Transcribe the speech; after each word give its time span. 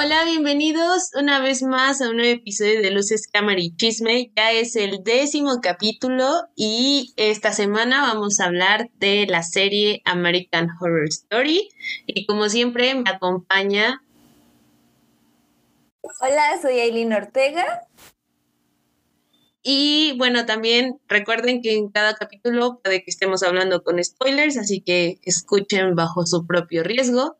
Hola, 0.00 0.24
bienvenidos 0.26 1.10
una 1.18 1.40
vez 1.40 1.64
más 1.64 2.00
a 2.00 2.08
un 2.08 2.18
nuevo 2.18 2.30
episodio 2.30 2.80
de 2.80 2.92
Luces, 2.92 3.26
Cámara 3.26 3.58
y 3.58 3.74
Chisme. 3.74 4.30
Ya 4.36 4.52
es 4.52 4.76
el 4.76 5.02
décimo 5.02 5.60
capítulo 5.60 6.44
y 6.54 7.14
esta 7.16 7.50
semana 7.50 8.02
vamos 8.02 8.38
a 8.38 8.44
hablar 8.44 8.90
de 9.00 9.26
la 9.26 9.42
serie 9.42 10.00
American 10.04 10.68
Horror 10.80 11.08
Story. 11.08 11.68
Y 12.06 12.26
como 12.26 12.48
siempre 12.48 12.94
me 12.94 13.10
acompaña... 13.10 14.04
Hola, 16.20 16.60
soy 16.62 16.78
Aileen 16.78 17.12
Ortega. 17.12 17.88
Y 19.64 20.14
bueno, 20.16 20.46
también 20.46 21.00
recuerden 21.08 21.60
que 21.60 21.74
en 21.74 21.88
cada 21.88 22.14
capítulo 22.14 22.78
puede 22.84 23.02
que 23.02 23.10
estemos 23.10 23.42
hablando 23.42 23.82
con 23.82 24.02
spoilers, 24.02 24.58
así 24.58 24.80
que 24.80 25.18
escuchen 25.24 25.96
bajo 25.96 26.24
su 26.24 26.46
propio 26.46 26.84
riesgo. 26.84 27.36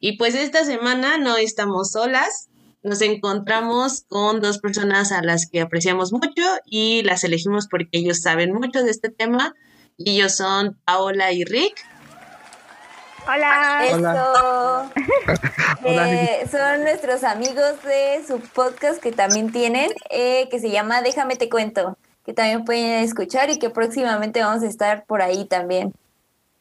Y 0.00 0.16
pues 0.16 0.34
esta 0.34 0.64
semana 0.64 1.18
no 1.18 1.36
estamos 1.36 1.92
solas, 1.92 2.48
nos 2.82 3.00
encontramos 3.00 4.04
con 4.08 4.40
dos 4.40 4.58
personas 4.58 5.12
a 5.12 5.22
las 5.22 5.48
que 5.48 5.60
apreciamos 5.60 6.12
mucho 6.12 6.42
y 6.64 7.02
las 7.02 7.22
elegimos 7.22 7.68
porque 7.68 7.98
ellos 7.98 8.22
saben 8.22 8.52
mucho 8.52 8.82
de 8.82 8.90
este 8.90 9.08
tema. 9.08 9.54
Y 9.96 10.16
ellos 10.16 10.36
son 10.36 10.78
Paola 10.84 11.32
y 11.32 11.44
Rick. 11.44 11.84
Hola. 13.26 13.82
Hola. 13.92 14.92
Eh, 15.84 16.46
son 16.48 16.82
nuestros 16.82 17.24
amigos 17.24 17.82
de 17.82 18.22
su 18.26 18.38
podcast 18.38 19.02
que 19.02 19.10
también 19.10 19.50
tienen, 19.50 19.90
eh, 20.10 20.48
que 20.48 20.60
se 20.60 20.70
llama 20.70 21.02
Déjame 21.02 21.34
te 21.34 21.48
cuento, 21.48 21.98
que 22.24 22.32
también 22.32 22.64
pueden 22.64 23.02
escuchar 23.02 23.50
y 23.50 23.58
que 23.58 23.68
próximamente 23.68 24.40
vamos 24.40 24.62
a 24.62 24.68
estar 24.68 25.04
por 25.06 25.22
ahí 25.22 25.44
también. 25.44 25.92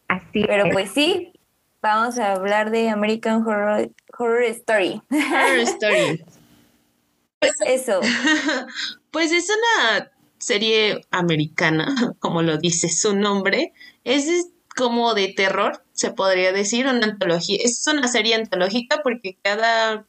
Así. 0.07 0.43
Pero 0.47 0.65
pues 0.71 0.89
sí, 0.91 1.33
vamos 1.81 2.17
a 2.19 2.33
hablar 2.33 2.71
de 2.71 2.89
American 2.89 3.45
Horror, 3.45 3.91
Horror 4.17 4.43
Story. 4.43 5.01
Horror 5.09 5.59
Story. 5.59 6.23
Pues, 7.39 7.53
Eso. 7.65 7.99
Pues 9.11 9.33
es 9.33 9.49
una 9.49 10.09
serie 10.37 11.01
americana, 11.11 12.15
como 12.19 12.43
lo 12.43 12.57
dice 12.57 12.87
su 12.87 13.13
nombre. 13.13 13.73
Es 14.05 14.25
como 14.73 15.13
de 15.13 15.33
terror, 15.35 15.83
se 15.91 16.11
podría 16.11 16.53
decir, 16.53 16.87
una 16.87 17.05
antología. 17.05 17.57
Es 17.61 17.85
una 17.87 18.07
serie 18.07 18.35
antológica 18.35 19.01
porque 19.03 19.37
cada 19.41 20.05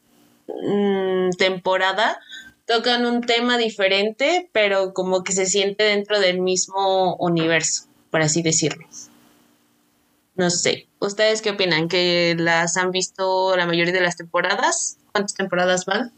mm, 0.47 1.31
temporada 1.37 2.21
tocan 2.65 3.07
un 3.07 3.23
tema 3.23 3.59
diferente, 3.59 4.49
pero 4.53 4.95
como 4.95 5.25
que 5.25 5.33
se 5.33 5.47
siente 5.47 5.83
dentro 5.83 6.21
del 6.21 6.41
mismo 6.41 7.17
universo, 7.17 7.87
por 8.11 8.23
así 8.23 8.41
decirlo. 8.43 8.87
No 10.35 10.51
sé, 10.51 10.89
¿ustedes 10.99 11.43
qué 11.43 11.51
opinan? 11.51 11.89
¿Que 11.89 12.35
las 12.39 12.77
han 12.77 12.91
visto 12.91 13.57
la 13.57 13.67
mayoría 13.67 13.93
de 13.93 14.01
las 14.01 14.17
temporadas? 14.17 14.99
¿Cuántas 15.13 15.35
temporadas 15.35 15.85
van? 15.85 16.13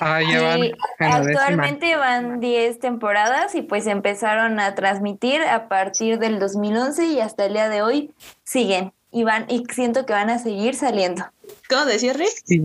Ah, 0.00 0.20
ya 0.22 0.42
van. 0.42 0.62
actualmente 0.98 1.96
van 1.96 2.40
10 2.40 2.80
temporadas 2.80 3.54
y 3.54 3.62
pues 3.62 3.86
empezaron 3.86 4.58
a 4.58 4.74
transmitir 4.74 5.42
a 5.42 5.68
partir 5.68 6.18
del 6.18 6.38
2011 6.38 7.06
y 7.06 7.20
hasta 7.20 7.46
el 7.46 7.52
día 7.52 7.68
de 7.68 7.82
hoy 7.82 8.10
siguen 8.44 8.92
y 9.10 9.24
van 9.24 9.46
y 9.48 9.64
siento 9.72 10.06
que 10.06 10.12
van 10.12 10.30
a 10.30 10.38
seguir 10.38 10.74
saliendo. 10.74 11.24
¿Cómo 11.68 11.84
decía 11.84 12.12
Rick? 12.12 12.30
Sí. 12.44 12.62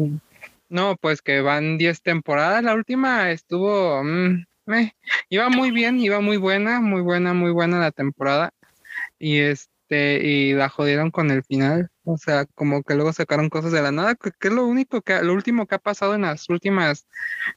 No, 0.69 0.95
pues 0.97 1.21
que 1.21 1.41
van 1.41 1.77
10 1.77 2.01
temporadas. 2.01 2.63
La 2.63 2.73
última 2.73 3.31
estuvo. 3.31 4.03
Mm, 4.03 4.45
iba 5.29 5.49
muy 5.49 5.71
bien, 5.71 5.99
iba 5.99 6.21
muy 6.21 6.37
buena, 6.37 6.81
muy 6.81 7.01
buena, 7.01 7.33
muy 7.33 7.51
buena 7.51 7.79
la 7.79 7.91
temporada. 7.91 8.51
Y 9.19 9.39
este 9.39 9.74
este, 9.85 10.25
y 10.25 10.53
la 10.53 10.69
jodieron 10.69 11.11
con 11.11 11.31
el 11.31 11.43
final. 11.43 11.89
O 12.03 12.17
sea, 12.17 12.45
como 12.55 12.83
que 12.83 12.95
luego 12.95 13.13
sacaron 13.13 13.49
cosas 13.49 13.71
de 13.71 13.81
la 13.81 13.91
nada, 13.91 14.15
que, 14.15 14.31
es 14.41 14.53
lo 14.53 14.65
único 14.65 15.01
que, 15.01 15.21
lo 15.21 15.33
último 15.33 15.67
que 15.67 15.75
ha 15.75 15.79
pasado 15.79 16.15
en 16.15 16.21
las 16.21 16.49
últimas 16.49 17.07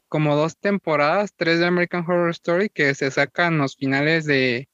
como 0.09 0.37
dos 0.37 0.57
temporadas, 0.59 1.33
tres 1.37 1.59
de 1.59 1.67
American 1.67 2.05
Horror 2.07 2.31
Story, 2.31 2.69
que 2.71 2.95
se 2.95 3.11
sacan 3.11 3.59
los 3.59 3.77
finales 3.77 4.25
de, 4.27 4.69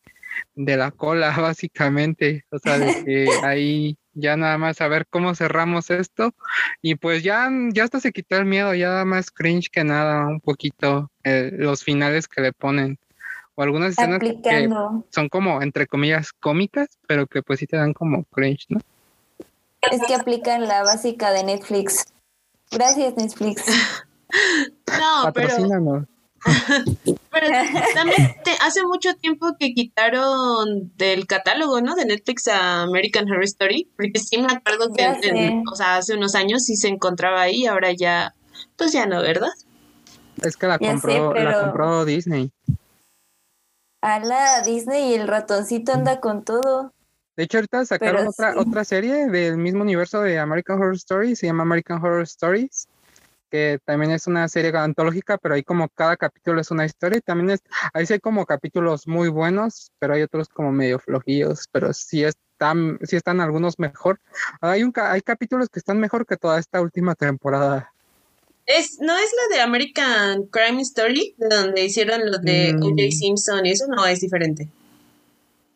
de 0.55 0.77
la 0.77 0.91
cola, 0.91 1.31
básicamente. 1.39 2.45
O 2.51 2.59
sea, 2.59 2.79
de 2.79 3.05
que 3.05 3.27
ahí 3.45 3.97
ya 4.15 4.37
nada 4.37 4.59
más 4.59 4.81
a 4.81 4.89
ver 4.89 5.07
cómo 5.09 5.35
cerramos 5.35 5.91
esto. 5.91 6.35
Y 6.83 6.97
pues 6.97 7.23
ya, 7.23 7.51
ya 7.73 7.85
hasta 7.85 8.01
se 8.01 8.13
quitó 8.13 8.37
el 8.37 8.47
miedo, 8.47 8.75
ya 8.75 9.05
más 9.05 9.31
cringe 9.31 9.71
que 9.71 9.85
nada, 9.85 10.27
un 10.27 10.41
poquito 10.41 11.11
eh, 11.25 11.51
los 11.53 11.85
finales 11.85 12.29
que 12.29 12.43
le 12.43 12.53
ponen 12.53 12.99
o 13.55 13.63
algunas 13.63 13.93
escenas 13.93 14.21
que 14.21 14.69
son 15.11 15.29
como, 15.29 15.63
entre 15.63 15.87
comillas, 15.87 16.33
cómicas, 16.33 16.89
pero 17.07 17.27
que 17.27 17.43
pues 17.43 17.61
sí 17.61 17.67
te 17.67 17.77
dan 17.77 17.93
como 17.93 18.25
cringe, 18.25 18.67
¿no? 18.69 18.81
Es 19.91 20.01
que 20.07 20.15
aplican 20.15 20.67
la 20.67 20.83
básica 20.83 21.31
de 21.33 21.45
Netflix. 21.45 22.07
Gracias, 22.71 23.15
Netflix. 23.17 23.65
no, 24.89 25.33
pero... 25.33 26.07
pero 27.31 27.47
también 27.95 28.35
hace 28.61 28.83
mucho 28.85 29.15
tiempo 29.15 29.57
que 29.59 29.73
quitaron 29.73 30.93
del 30.97 31.27
catálogo, 31.27 31.81
¿no? 31.81 31.95
De 31.95 32.05
Netflix 32.05 32.49
a 32.49 32.83
American 32.83 33.31
Horror 33.31 33.45
Story, 33.45 33.89
porque 33.97 34.19
sí 34.19 34.37
me 34.39 34.53
acuerdo 34.53 34.93
que, 34.93 35.63
o 35.71 35.75
sea, 35.75 35.97
hace 35.97 36.15
unos 36.15 36.35
años 36.35 36.65
sí 36.65 36.77
se 36.77 36.89
encontraba 36.89 37.41
ahí, 37.41 37.67
ahora 37.67 37.93
ya, 37.93 38.35
pues 38.77 38.93
ya 38.93 39.07
no, 39.07 39.23
¿verdad? 39.23 39.49
Es 40.43 40.57
que 40.57 40.67
la 40.67 40.79
compró, 40.79 41.33
la 41.33 41.63
compró 41.63 42.05
Disney. 42.05 42.51
A 44.05 44.21
la 44.21 44.61
Disney 44.61 45.13
y 45.13 45.15
el 45.15 45.27
ratoncito 45.27 45.95
anda 45.95 46.21
con 46.21 46.45
todo. 46.45 46.93
De 47.39 47.45
hecho, 47.45 47.57
ahorita 47.57 47.87
sacaron 47.87 48.27
otra, 48.27 48.53
otra 48.55 48.85
serie 48.85 49.29
del 49.29 49.57
mismo 49.57 49.81
universo 49.81 50.21
de 50.21 50.39
American 50.39 50.79
Horror 50.79 50.97
Stories, 50.97 51.39
se 51.39 51.47
llama 51.47 51.63
American 51.63 52.05
Horror 52.05 52.21
Stories, 52.25 52.87
que 53.51 53.79
también 53.87 54.13
es 54.13 54.27
una 54.27 54.47
serie 54.49 54.77
antológica, 54.77 55.39
pero 55.39 55.55
ahí 55.55 55.63
como 55.63 55.89
cada 55.89 56.19
capítulo 56.19 56.61
es 56.61 56.71
una 56.71 56.85
historia 56.85 57.17
y 57.17 57.23
también 57.23 57.53
es, 57.53 57.61
ahí 57.95 58.05
sí 58.05 58.13
hay 58.13 58.21
como 58.21 58.45
capítulos 58.45 59.09
muy 59.09 59.31
buenos, 59.31 59.91
pero 59.99 60.13
hay 60.13 60.21
otros 60.21 60.51
como 60.51 60.71
medio 60.71 60.99
flojillos, 60.99 61.67
pero 61.73 61.95
sí 61.95 62.25
están, 62.25 62.99
sí 63.05 63.17
están 63.17 63.41
algunos 63.41 63.79
mejor. 63.79 64.21
Hay, 64.61 64.83
un, 64.83 64.93
hay 64.97 65.23
capítulos 65.23 65.71
que 65.71 65.79
están 65.79 65.99
mejor 65.99 66.27
que 66.27 66.37
toda 66.37 66.59
esta 66.59 66.83
última 66.83 67.15
temporada. 67.15 67.94
Es, 68.67 68.99
¿No 69.01 69.17
es 69.17 69.31
la 69.51 69.57
de 69.57 69.63
American 69.63 70.45
Crime 70.47 70.81
Story? 70.83 71.35
De 71.37 71.55
donde 71.55 71.85
hicieron 71.85 72.31
lo 72.31 72.39
de 72.39 72.75
mm. 72.75 72.83
O.J. 72.83 73.03
Simpson 73.11 73.67
y 73.67 73.71
eso, 73.71 73.87
no, 73.89 74.07
es 74.07 74.21
diferente. 74.21 74.69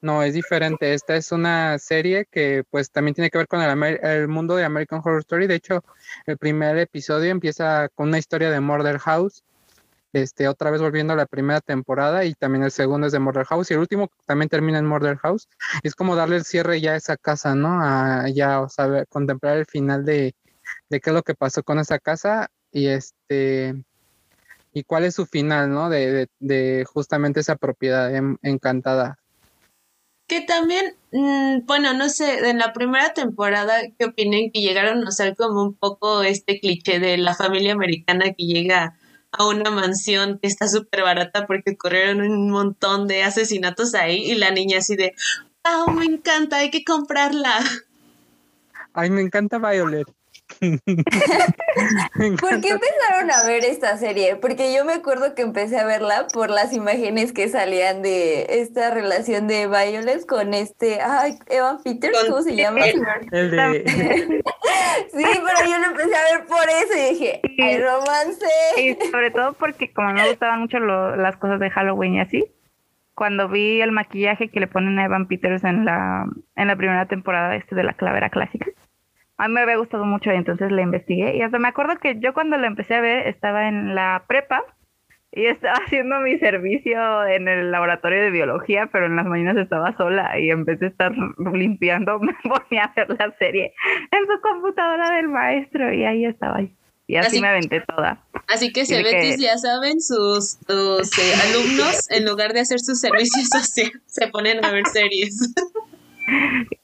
No, 0.00 0.22
es 0.22 0.32
diferente. 0.32 0.94
Esta 0.94 1.16
es 1.16 1.32
una 1.32 1.78
serie 1.78 2.26
que 2.31 2.65
pues 2.71 2.91
también 2.91 3.15
tiene 3.15 3.31
que 3.31 3.38
ver 3.38 3.49
con 3.49 3.60
el, 3.60 4.28
mundo 4.28 4.54
de 4.54 4.65
American 4.65 5.00
Horror 5.04 5.21
Story. 5.21 5.47
De 5.47 5.56
hecho, 5.56 5.84
el 6.26 6.38
primer 6.38 6.78
episodio 6.78 7.31
empieza 7.31 7.88
con 7.94 8.09
una 8.09 8.19
historia 8.19 8.50
de 8.50 8.60
Murder 8.60 8.99
House. 8.99 9.43
Este, 10.15 10.49
otra 10.49 10.70
vez 10.70 10.81
volviendo 10.81 11.12
a 11.12 11.16
la 11.16 11.26
primera 11.26 11.60
temporada 11.60 12.25
y 12.25 12.32
también 12.32 12.65
el 12.65 12.70
segundo 12.70 13.06
es 13.06 13.12
de 13.12 13.19
Murder 13.19 13.44
House 13.44 13.70
y 13.70 13.75
el 13.75 13.81
último 13.81 14.10
también 14.25 14.49
termina 14.49 14.78
en 14.78 14.87
Murder 14.87 15.19
House. 15.19 15.49
Es 15.82 15.94
como 15.94 16.16
darle 16.16 16.37
el 16.37 16.44
cierre 16.44 16.81
ya 16.81 16.93
a 16.93 16.97
esa 16.97 17.16
casa, 17.16 17.55
¿no? 17.55 17.81
A 17.82 18.28
ya, 18.31 18.60
o 18.62 18.69
sea, 18.69 19.05
contemplar 19.06 19.59
el 19.59 19.66
final 19.66 20.05
de, 20.05 20.34
de 20.88 21.00
qué 21.00 21.10
es 21.10 21.15
lo 21.15 21.22
que 21.22 21.34
pasó 21.34 21.62
con 21.62 21.78
esa 21.78 21.99
casa 21.99 22.49
y 22.78 22.87
este 22.89 23.75
y 24.72 24.84
cuál 24.84 25.05
es 25.05 25.15
su 25.15 25.27
final, 25.27 25.71
¿no? 25.71 25.89
De, 25.89 26.28
de, 26.39 26.84
justamente 26.84 27.41
esa 27.41 27.56
propiedad 27.56 28.12
encantada. 28.43 29.19
Que 30.28 30.43
también, 30.43 30.94
mm, 31.11 31.67
bueno, 31.67 31.94
no 31.94 32.09
sé, 32.11 32.50
en 32.50 32.59
la 32.59 32.72
primera 32.72 33.15
temporada, 33.15 33.81
¿qué 33.99 34.05
opinen 34.06 34.53
que 34.53 34.61
llegaron 34.61 35.06
a 35.06 35.11
ser 35.11 35.34
como 35.37 35.62
un 35.62 35.75
poco 35.75 36.22
este 36.22 36.61
cliché 36.61 37.00
de 37.00 37.17
la 37.17 37.34
familia 37.34 37.72
americana 37.72 38.27
que 38.34 38.44
llega 38.44 38.97
a 39.33 39.47
una 39.47 39.71
mansión 39.71 40.38
que 40.38 40.49
está 40.49 40.69
súper 40.69 41.03
barata 41.03 41.47
porque 41.47 41.72
ocurrieron 41.72 42.21
un 42.21 42.50
montón 42.50 43.09
de 43.09 43.25
asesinatos 43.25 43.94
ahí 43.94 44.31
y 44.31 44.34
la 44.34 44.50
niña 44.50 44.78
así 44.78 44.97
de, 44.97 45.15
¡ah, 45.65 45.87
me 45.93 46.05
encanta, 46.05 46.59
hay 46.59 46.71
que 46.71 46.84
comprarla! 46.84 47.58
Ay, 48.93 49.11
me 49.11 49.23
encanta 49.23 49.58
Violet. 49.58 50.08
¿Por 50.61 50.81
qué 52.61 52.71
empezaron 52.71 53.31
a 53.31 53.47
ver 53.47 53.65
esta 53.65 53.97
serie? 53.97 54.35
Porque 54.37 54.75
yo 54.75 54.85
me 54.85 54.95
acuerdo 54.95 55.35
que 55.35 55.43
empecé 55.43 55.79
a 55.79 55.87
verla 55.87 56.27
por 56.33 56.50
las 56.50 56.73
imágenes 56.73 57.33
que 57.33 57.49
salían 57.49 58.03
de 58.03 58.47
esta 58.61 58.93
relación 58.93 59.47
de 59.47 59.69
Violet 59.69 60.27
con 60.27 60.55
este, 60.55 61.00
ay, 61.00 61.39
Evan 61.49 61.81
Peters, 61.83 62.19
¿cómo 62.29 62.43
se 62.43 62.56
llama? 62.56 62.81
El 63.31 63.50
de... 63.50 63.85
sí, 65.12 65.25
pero 65.25 65.71
yo 65.71 65.79
lo 65.79 65.87
empecé 65.87 66.17
a 66.17 66.37
ver 66.37 66.47
por 66.47 66.69
eso 66.69 66.93
y 66.97 67.15
dije, 67.15 67.41
¡ay, 67.62 67.81
romance! 67.81 68.47
Y 68.79 68.97
sobre 69.11 69.31
todo 69.31 69.53
porque 69.53 69.93
como 69.93 70.12
me 70.12 70.29
gustaban 70.29 70.61
mucho 70.61 70.81
las 70.81 71.37
cosas 71.37 71.61
de 71.61 71.71
Halloween 71.71 72.15
y 72.15 72.21
así, 72.21 72.44
cuando 73.15 73.49
vi 73.49 73.81
el 73.81 73.93
maquillaje 73.93 74.49
que 74.49 74.61
le 74.61 74.67
ponen 74.67 74.99
a 74.99 75.05
Evan 75.05 75.27
Peters 75.27 75.65
en 75.65 75.85
la, 75.85 76.27
en 76.56 76.69
la 76.69 76.77
primera 76.77 77.06
temporada 77.06 77.56
este 77.56 77.75
de 77.75 77.83
la 77.83 77.94
clavera 77.94 78.31
clásica, 78.31 78.67
a 79.38 79.49
mí 79.49 79.55
me 79.55 79.61
había 79.62 79.76
gustado 79.76 80.05
mucho 80.05 80.31
y 80.32 80.37
entonces 80.37 80.70
la 80.73 80.82
investigué. 80.82 81.37
Y 81.37 81.43
hasta 81.43 81.58
me 81.58 81.69
acuerdo 81.69 81.96
que 81.96 82.17
yo 82.20 82.35
cuando 82.35 82.56
la 82.58 82.67
empecé 82.67 82.94
a 82.96 83.00
ver 83.00 83.26
estaba 83.29 83.69
en 83.69 83.94
la 83.94 84.25
prepa 84.29 84.62
y 85.32 85.46
estaba 85.46 85.75
haciendo 85.87 86.20
mi 86.20 86.38
servicio 86.38 87.25
en 87.26 87.49
el 87.49 87.70
laboratorio 87.70 88.20
de 88.23 88.31
biología, 88.31 88.88
pero 88.93 89.06
en 89.06 89.17
las 89.17 89.26
mañanas 89.26 89.56
estaba 89.56 89.96
sola 89.96 90.38
y 90.38 90.50
en 90.50 90.64
vez 90.64 90.81
de 90.81 90.88
estar 90.88 91.12
limpiando 91.52 92.19
me 92.20 92.35
ponía 92.43 92.85
a 92.85 92.93
ver 92.94 93.08
la 93.11 93.32
serie 93.38 93.73
en 94.11 94.26
su 94.26 94.40
computadora 94.40 95.11
del 95.17 95.29
maestro 95.29 95.93
y 95.93 96.05
ahí 96.05 96.25
estaba. 96.25 96.61
Y 97.11 97.17
así, 97.17 97.29
Así- 97.29 97.41
me 97.41 97.49
aventé 97.49 97.81
toda. 97.81 98.23
Así 98.49 98.70
que 98.73 98.84
Cebetis, 98.84 99.37
que- 99.37 99.43
ya 99.43 99.56
saben, 99.56 100.00
sus, 100.00 100.58
sus, 100.67 101.19
eh, 101.19 101.32
alumnos, 101.49 102.11
en 102.11 102.25
lugar 102.26 102.52
de 102.52 102.61
hacer 102.61 102.81
su 102.81 102.94
servicio 102.94 103.43
social, 103.50 103.93
se 104.06 104.29
ponen 104.29 104.62
a 104.64 104.70
ver 104.73 104.87
series. 104.87 105.55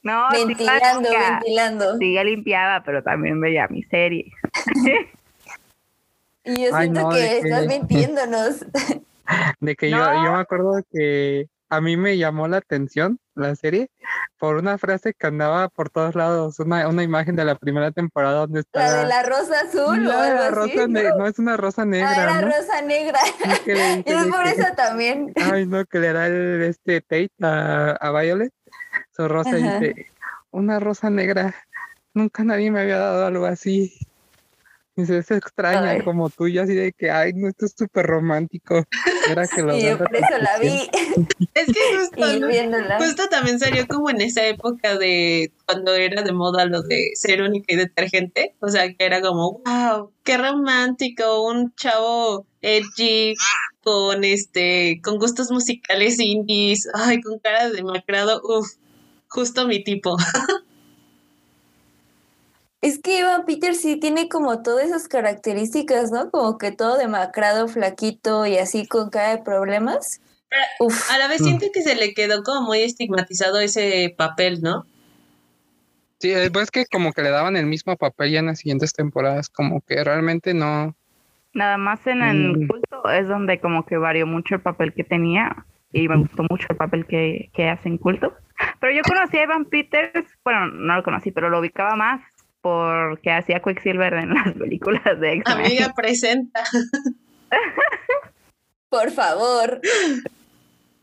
No, 0.03 0.27
ventilando, 0.31 1.09
ventilando. 1.09 1.97
Sí, 1.97 2.13
ya 2.13 2.23
limpiaba, 2.23 2.83
pero 2.83 3.01
también 3.03 3.39
veía 3.41 3.67
mi 3.67 3.83
serie. 3.83 4.31
Y 6.47 6.63
yo 6.65 6.75
Ay, 6.75 6.83
siento 6.89 7.01
no, 7.01 7.09
que 7.09 7.17
de 7.21 7.29
que- 7.29 7.37
estás 7.39 7.65
mintiéndonos. 7.67 8.65
De 9.59 9.75
que 9.75 9.89
yo, 9.89 9.97
No. 9.97 10.23
yo 10.25 10.31
me 10.33 10.37
acuerdo 10.39 10.79
que 10.91 11.47
a 11.69 11.81
mí 11.81 11.97
me 11.97 12.15
llamó 12.19 12.47
la 12.47 12.57
atención 12.57 13.17
la 13.33 13.55
serie 13.55 13.89
por 14.37 14.55
una 14.57 14.77
frase 14.77 15.15
que 15.17 15.25
andaba 15.25 15.67
por 15.69 15.89
todos 15.89 16.13
lados, 16.13 16.59
una, 16.59 16.87
una 16.87 17.01
imagen 17.01 17.35
de 17.35 17.43
la 17.43 17.55
primera 17.55 17.89
temporada 17.91 18.41
donde 18.41 18.61
La 18.73 18.85
está 18.85 18.99
de 19.01 19.07
la 19.07 19.23
rosa 19.23 19.61
azul 19.61 20.03
No, 20.03 20.11
o 20.11 20.13
algo 20.21 20.35
la 20.35 20.45
así. 20.45 20.55
rosa 20.55 20.87
ne- 20.87 21.03
¿no? 21.09 21.17
no 21.17 21.25
es 21.27 21.39
una 21.39 21.57
rosa 21.57 21.81
Ah, 21.81 21.85
negra, 21.85 22.23
era 22.23 22.41
¿no? 22.41 22.47
rosa 22.47 22.81
negra. 22.83 23.19
Y 24.05 24.11
es 24.11 24.25
de 24.25 24.31
por 24.31 24.45
eso 24.45 24.67
también. 24.77 25.33
Ay, 25.51 25.65
no, 25.65 25.83
que 25.85 25.97
le 25.99 26.13
da 26.13 26.27
el, 26.27 26.61
este 26.61 27.01
Tate 27.01 27.31
a, 27.41 27.97
a 27.99 28.11
Violet, 28.21 28.53
su 29.15 29.27
rosa, 29.27 29.57
y 29.57 29.63
Ajá. 29.63 29.79
dice, 29.79 30.07
una 30.51 30.79
rosa 30.79 31.09
negra, 31.09 31.55
nunca 32.13 32.43
nadie 32.43 32.71
me 32.71 32.81
había 32.81 32.97
dado 32.97 33.25
algo 33.25 33.45
así. 33.45 33.93
Dice, 34.95 35.17
es 35.17 35.29
extraña 35.29 35.89
Ay. 35.89 36.01
como 36.03 36.29
tú, 36.29 36.47
y 36.47 36.57
así 36.57 36.73
de 36.73 36.93
que, 36.93 37.11
ay, 37.11 37.33
no, 37.33 37.49
esto 37.49 37.65
es 37.65 37.75
súper 37.77 38.05
romántico. 38.05 38.85
Era 39.29 39.45
que 39.45 39.61
lo 39.61 39.75
Y 39.77 39.83
yo 39.83 39.97
por 39.97 40.15
eso 40.15 40.37
la 40.39 40.57
vi. 40.57 40.89
Es 41.53 41.65
que 41.67 41.97
justo. 41.97 42.47
Justo 42.99 43.27
también 43.29 43.59
salió 43.59 43.87
como 43.87 44.09
en 44.09 44.21
esa 44.21 44.45
época 44.45 44.97
de 44.97 45.51
cuando 45.65 45.93
era 45.93 46.21
de 46.21 46.31
moda 46.31 46.65
lo 46.65 46.81
de 46.81 47.11
ser 47.15 47.41
única 47.41 47.73
y 47.73 47.77
detergente. 47.77 48.55
O 48.59 48.69
sea, 48.69 48.93
que 48.93 49.05
era 49.05 49.21
como, 49.21 49.61
wow, 49.65 50.11
qué 50.23 50.37
romántico, 50.37 51.45
un 51.45 51.73
chavo 51.75 52.45
edgy 52.61 53.35
con 53.81 54.23
este, 54.23 54.99
con 55.03 55.17
gustos 55.17 55.51
musicales 55.51 56.19
indies, 56.19 56.87
ay, 56.93 57.21
con 57.21 57.39
cara 57.39 57.69
de 57.69 57.75
demacrado, 57.75 58.41
uff, 58.43 58.67
justo 59.29 59.67
mi 59.67 59.83
tipo. 59.83 60.15
Es 62.81 62.99
que 62.99 63.19
Evan 63.19 63.45
Peters 63.45 63.81
sí 63.81 63.99
tiene 63.99 64.29
como 64.29 64.61
todas 64.61 64.85
esas 64.85 65.07
características, 65.07 66.11
¿no? 66.11 66.29
Como 66.29 66.57
que 66.59 66.71
todo 66.71 66.97
demacrado, 66.97 67.67
flaquito 67.67 68.45
y 68.45 68.57
así 68.57 68.85
con 68.87 69.09
cara 69.09 69.29
de 69.35 69.43
problemas. 69.43 70.21
Uf. 70.79 71.11
A 71.11 71.17
la 71.17 71.27
vez 71.27 71.41
Mm. 71.41 71.45
siento 71.45 71.65
que 71.73 71.81
se 71.81 71.95
le 71.95 72.13
quedó 72.13 72.43
como 72.43 72.61
muy 72.61 72.81
estigmatizado 72.81 73.59
ese 73.59 74.13
papel, 74.15 74.61
¿no? 74.61 74.85
Sí, 76.19 76.31
eh, 76.31 76.49
pues 76.51 76.69
que 76.71 76.85
como 76.85 77.11
que 77.11 77.23
le 77.23 77.29
daban 77.29 77.55
el 77.57 77.65
mismo 77.65 77.97
papel 77.97 78.31
ya 78.31 78.39
en 78.39 78.45
las 78.47 78.59
siguientes 78.59 78.93
temporadas, 78.93 79.49
como 79.49 79.81
que 79.81 80.03
realmente 80.03 80.53
no. 80.53 80.95
Nada 81.53 81.77
más 81.77 82.05
en 82.05 82.21
el 82.21 82.57
Mm. 82.57 82.67
culto 82.67 83.09
es 83.09 83.27
donde 83.27 83.59
como 83.59 83.85
que 83.85 83.97
varió 83.97 84.27
mucho 84.27 84.55
el 84.55 84.61
papel 84.61 84.93
que 84.93 85.03
tenía 85.03 85.65
y 85.91 86.07
me 86.07 86.17
gustó 86.17 86.43
mucho 86.49 86.67
el 86.69 86.77
papel 86.77 87.05
que, 87.07 87.49
que 87.53 87.67
hace 87.67 87.89
en 87.89 87.97
culto. 87.97 88.33
Pero 88.79 88.93
yo 88.93 89.01
conocí 89.03 89.37
a 89.37 89.43
Evan 89.43 89.65
Peters, 89.65 90.27
bueno, 90.43 90.67
no 90.67 90.95
lo 90.95 91.03
conocí, 91.03 91.31
pero 91.31 91.49
lo 91.49 91.59
ubicaba 91.59 91.95
más 91.95 92.21
porque 92.61 93.31
hacía 93.31 93.61
Quicksilver 93.61 94.13
en 94.15 94.33
las 94.33 94.53
películas 94.57 95.19
de 95.19 95.33
X-Men. 95.33 95.65
Amiga 95.65 95.93
presenta. 95.95 96.63
Por 98.89 99.11
favor. 99.11 99.81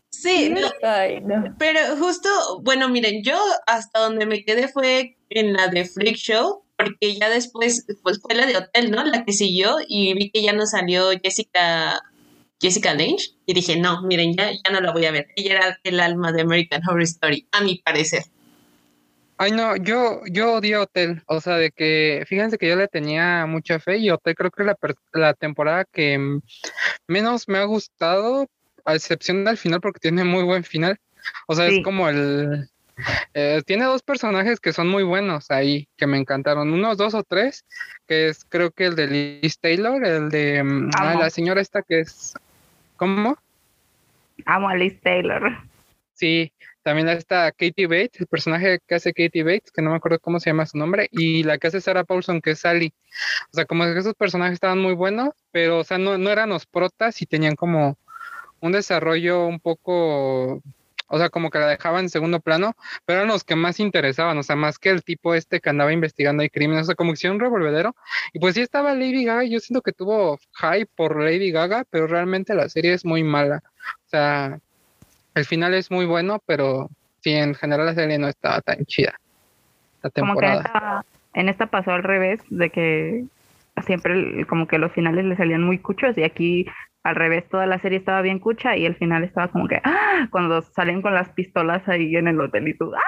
Sí, 0.09 0.49
no, 0.49 0.67
Ay, 0.81 1.21
no. 1.21 1.55
Pero 1.57 1.95
justo, 1.97 2.29
bueno, 2.63 2.89
miren, 2.89 3.23
yo 3.23 3.37
hasta 3.65 3.99
donde 3.99 4.25
me 4.25 4.43
quedé 4.43 4.67
fue 4.67 5.17
en 5.29 5.53
la 5.53 5.69
de 5.69 5.85
Freak 5.85 6.17
Show, 6.17 6.63
porque 6.77 7.15
ya 7.15 7.29
después, 7.29 7.85
pues 8.01 8.19
fue 8.21 8.35
la 8.35 8.45
de 8.45 8.57
Hotel, 8.57 8.91
¿no? 8.91 9.03
La 9.05 9.23
que 9.23 9.31
siguió 9.31 9.77
y 9.87 10.13
vi 10.15 10.31
que 10.31 10.43
ya 10.43 10.51
no 10.51 10.65
salió 10.65 11.11
Jessica, 11.23 12.01
Jessica 12.61 12.93
Lange 12.93 13.35
y 13.45 13.53
dije, 13.53 13.77
no, 13.77 14.01
miren, 14.03 14.35
ya, 14.35 14.51
ya 14.51 14.71
no 14.71 14.79
la 14.79 14.91
voy 14.91 15.05
a 15.05 15.11
ver. 15.11 15.27
Ella 15.35 15.55
era 15.55 15.79
el 15.83 15.99
alma 15.99 16.31
de 16.31 16.41
American 16.41 16.81
Horror 16.87 17.03
Story, 17.03 17.47
a 17.51 17.61
mi 17.61 17.79
parecer. 17.79 18.23
Ay, 19.37 19.51
no, 19.51 19.75
yo, 19.75 20.21
yo 20.31 20.53
odié 20.53 20.77
Hotel, 20.77 21.21
o 21.25 21.41
sea, 21.41 21.57
de 21.57 21.71
que, 21.71 22.23
fíjense 22.27 22.57
que 22.57 22.67
yo 22.69 22.75
le 22.75 22.87
tenía 22.87 23.45
mucha 23.45 23.79
fe 23.79 23.97
y 23.97 24.09
Hotel 24.09 24.35
creo 24.35 24.51
que 24.51 24.61
es 24.63 24.67
la, 24.67 24.77
la 25.13 25.33
temporada 25.33 25.85
que 25.91 26.39
menos 27.07 27.47
me 27.49 27.57
ha 27.57 27.63
gustado, 27.65 28.47
a 28.85 28.95
excepción 28.95 29.43
del 29.43 29.57
final, 29.57 29.81
porque 29.81 29.99
tiene 29.99 30.23
muy 30.23 30.43
buen 30.43 30.63
final. 30.63 30.97
O 31.47 31.55
sea, 31.55 31.67
Sí. 31.69 31.77
es 31.77 31.83
como 31.83 32.07
el... 32.09 32.69
eh, 33.33 33.61
tiene 33.65 33.85
dos 33.85 34.03
personajes 34.03 34.59
que 34.59 34.73
son 34.73 34.87
muy 34.89 35.03
buenos 35.03 35.51
ahí, 35.51 35.87
que 35.97 36.07
me 36.07 36.17
encantaron, 36.17 36.71
unos 36.71 36.97
dos 36.97 37.13
o 37.13 37.23
tres, 37.23 37.65
que 38.07 38.29
es 38.29 38.45
creo 38.45 38.71
que 38.71 38.85
el 38.85 38.95
de 38.95 39.07
Liz 39.41 39.59
Taylor, 39.59 40.05
el 40.05 40.29
de 40.29 40.63
mm, 40.63 40.89
ah, 40.97 41.15
la 41.15 41.29
señora 41.29 41.61
esta 41.61 41.81
que 41.81 42.01
es... 42.01 42.33
¿Cómo? 42.97 43.37
Amo 44.45 44.69
a 44.69 44.75
Liz 44.75 44.99
Taylor. 45.01 45.51
Sí, 46.13 46.53
también 46.83 47.07
está 47.09 47.51
Katie 47.51 47.87
Bates, 47.87 48.19
el 48.19 48.27
personaje 48.27 48.79
que 48.85 48.95
hace 48.95 49.13
Katie 49.13 49.43
Bates, 49.43 49.71
que 49.71 49.81
no 49.81 49.91
me 49.91 49.95
acuerdo 49.95 50.19
cómo 50.19 50.39
se 50.39 50.49
llama 50.49 50.65
su 50.65 50.77
nombre, 50.77 51.07
y 51.11 51.43
la 51.43 51.57
que 51.57 51.67
hace 51.67 51.81
Sarah 51.81 52.03
Paulson, 52.03 52.41
que 52.41 52.51
es 52.51 52.59
Sally. 52.59 52.93
O 53.51 53.55
sea, 53.55 53.65
como 53.65 53.85
que 53.85 53.97
esos 53.97 54.13
personajes 54.15 54.55
estaban 54.55 54.79
muy 54.79 54.93
buenos, 54.93 55.29
pero, 55.51 55.79
o 55.79 55.83
sea, 55.83 55.97
no, 55.97 56.17
no 56.17 56.29
eran 56.29 56.49
los 56.49 56.65
protas 56.65 57.21
y 57.21 57.25
tenían 57.25 57.55
como 57.55 57.97
un 58.59 58.71
desarrollo 58.73 59.45
un 59.45 59.59
poco, 59.59 60.61
o 61.13 61.19
sea, 61.19 61.29
como 61.29 61.51
que 61.51 61.59
la 61.59 61.67
dejaban 61.67 62.05
en 62.05 62.09
segundo 62.09 62.39
plano, 62.39 62.75
pero 63.05 63.19
eran 63.19 63.29
los 63.29 63.43
que 63.43 63.55
más 63.55 63.79
interesaban, 63.79 64.35
o 64.39 64.41
sea, 64.41 64.55
más 64.55 64.79
que 64.79 64.89
el 64.89 65.03
tipo 65.03 65.35
este 65.35 65.59
que 65.59 65.69
andaba 65.69 65.93
investigando 65.93 66.41
ahí 66.41 66.49
crímenes, 66.49 66.81
o 66.81 66.85
sea, 66.85 66.95
como 66.95 67.11
que 67.11 67.17
hicieron 67.17 67.35
un 67.35 67.41
revolvedero. 67.41 67.95
Y 68.33 68.39
pues 68.39 68.55
sí 68.55 68.61
estaba 68.61 68.95
Lady 68.95 69.23
Gaga, 69.23 69.43
yo 69.43 69.59
siento 69.59 69.83
que 69.83 69.91
tuvo 69.91 70.39
hype 70.59 70.89
por 70.95 71.21
Lady 71.21 71.51
Gaga, 71.51 71.85
pero 71.91 72.07
realmente 72.07 72.55
la 72.55 72.67
serie 72.67 72.93
es 72.93 73.05
muy 73.05 73.23
mala. 73.23 73.61
O 74.07 74.09
sea, 74.09 74.57
el 75.35 75.45
final 75.45 75.75
es 75.75 75.91
muy 75.91 76.07
bueno, 76.07 76.41
pero 76.47 76.89
sí, 77.21 77.29
en 77.33 77.53
general 77.53 77.85
la 77.85 77.93
serie 77.93 78.17
no 78.17 78.27
estaba 78.27 78.61
tan 78.61 78.83
chida. 78.85 79.13
La 80.01 80.09
Como 80.09 80.35
que 80.35 80.47
en 80.47 80.53
temporada. 80.53 80.63
esta, 80.63 81.05
en 81.35 81.49
esta 81.49 81.67
pasó 81.67 81.91
al 81.91 82.01
revés, 82.01 82.41
de 82.49 82.71
que 82.71 83.25
siempre 83.85 84.47
como 84.47 84.67
que 84.67 84.79
los 84.79 84.91
finales 84.91 85.25
le 85.25 85.35
salían 85.35 85.61
muy 85.61 85.77
cuchos 85.77 86.17
y 86.17 86.23
aquí 86.23 86.65
al 87.03 87.15
revés 87.15 87.47
toda 87.49 87.65
la 87.65 87.79
serie 87.79 87.99
estaba 87.99 88.21
bien 88.21 88.39
cucha 88.39 88.77
y 88.77 88.85
el 88.85 88.95
final 88.95 89.23
estaba 89.23 89.51
como 89.51 89.67
que 89.67 89.81
¡ah! 89.83 90.27
cuando 90.31 90.61
salen 90.61 91.01
con 91.01 91.13
las 91.13 91.29
pistolas 91.29 91.87
ahí 91.87 92.15
en 92.15 92.27
el 92.27 92.39
hotel 92.39 92.67
y 92.67 92.77
tú 92.77 92.91
¡ah! 92.95 93.01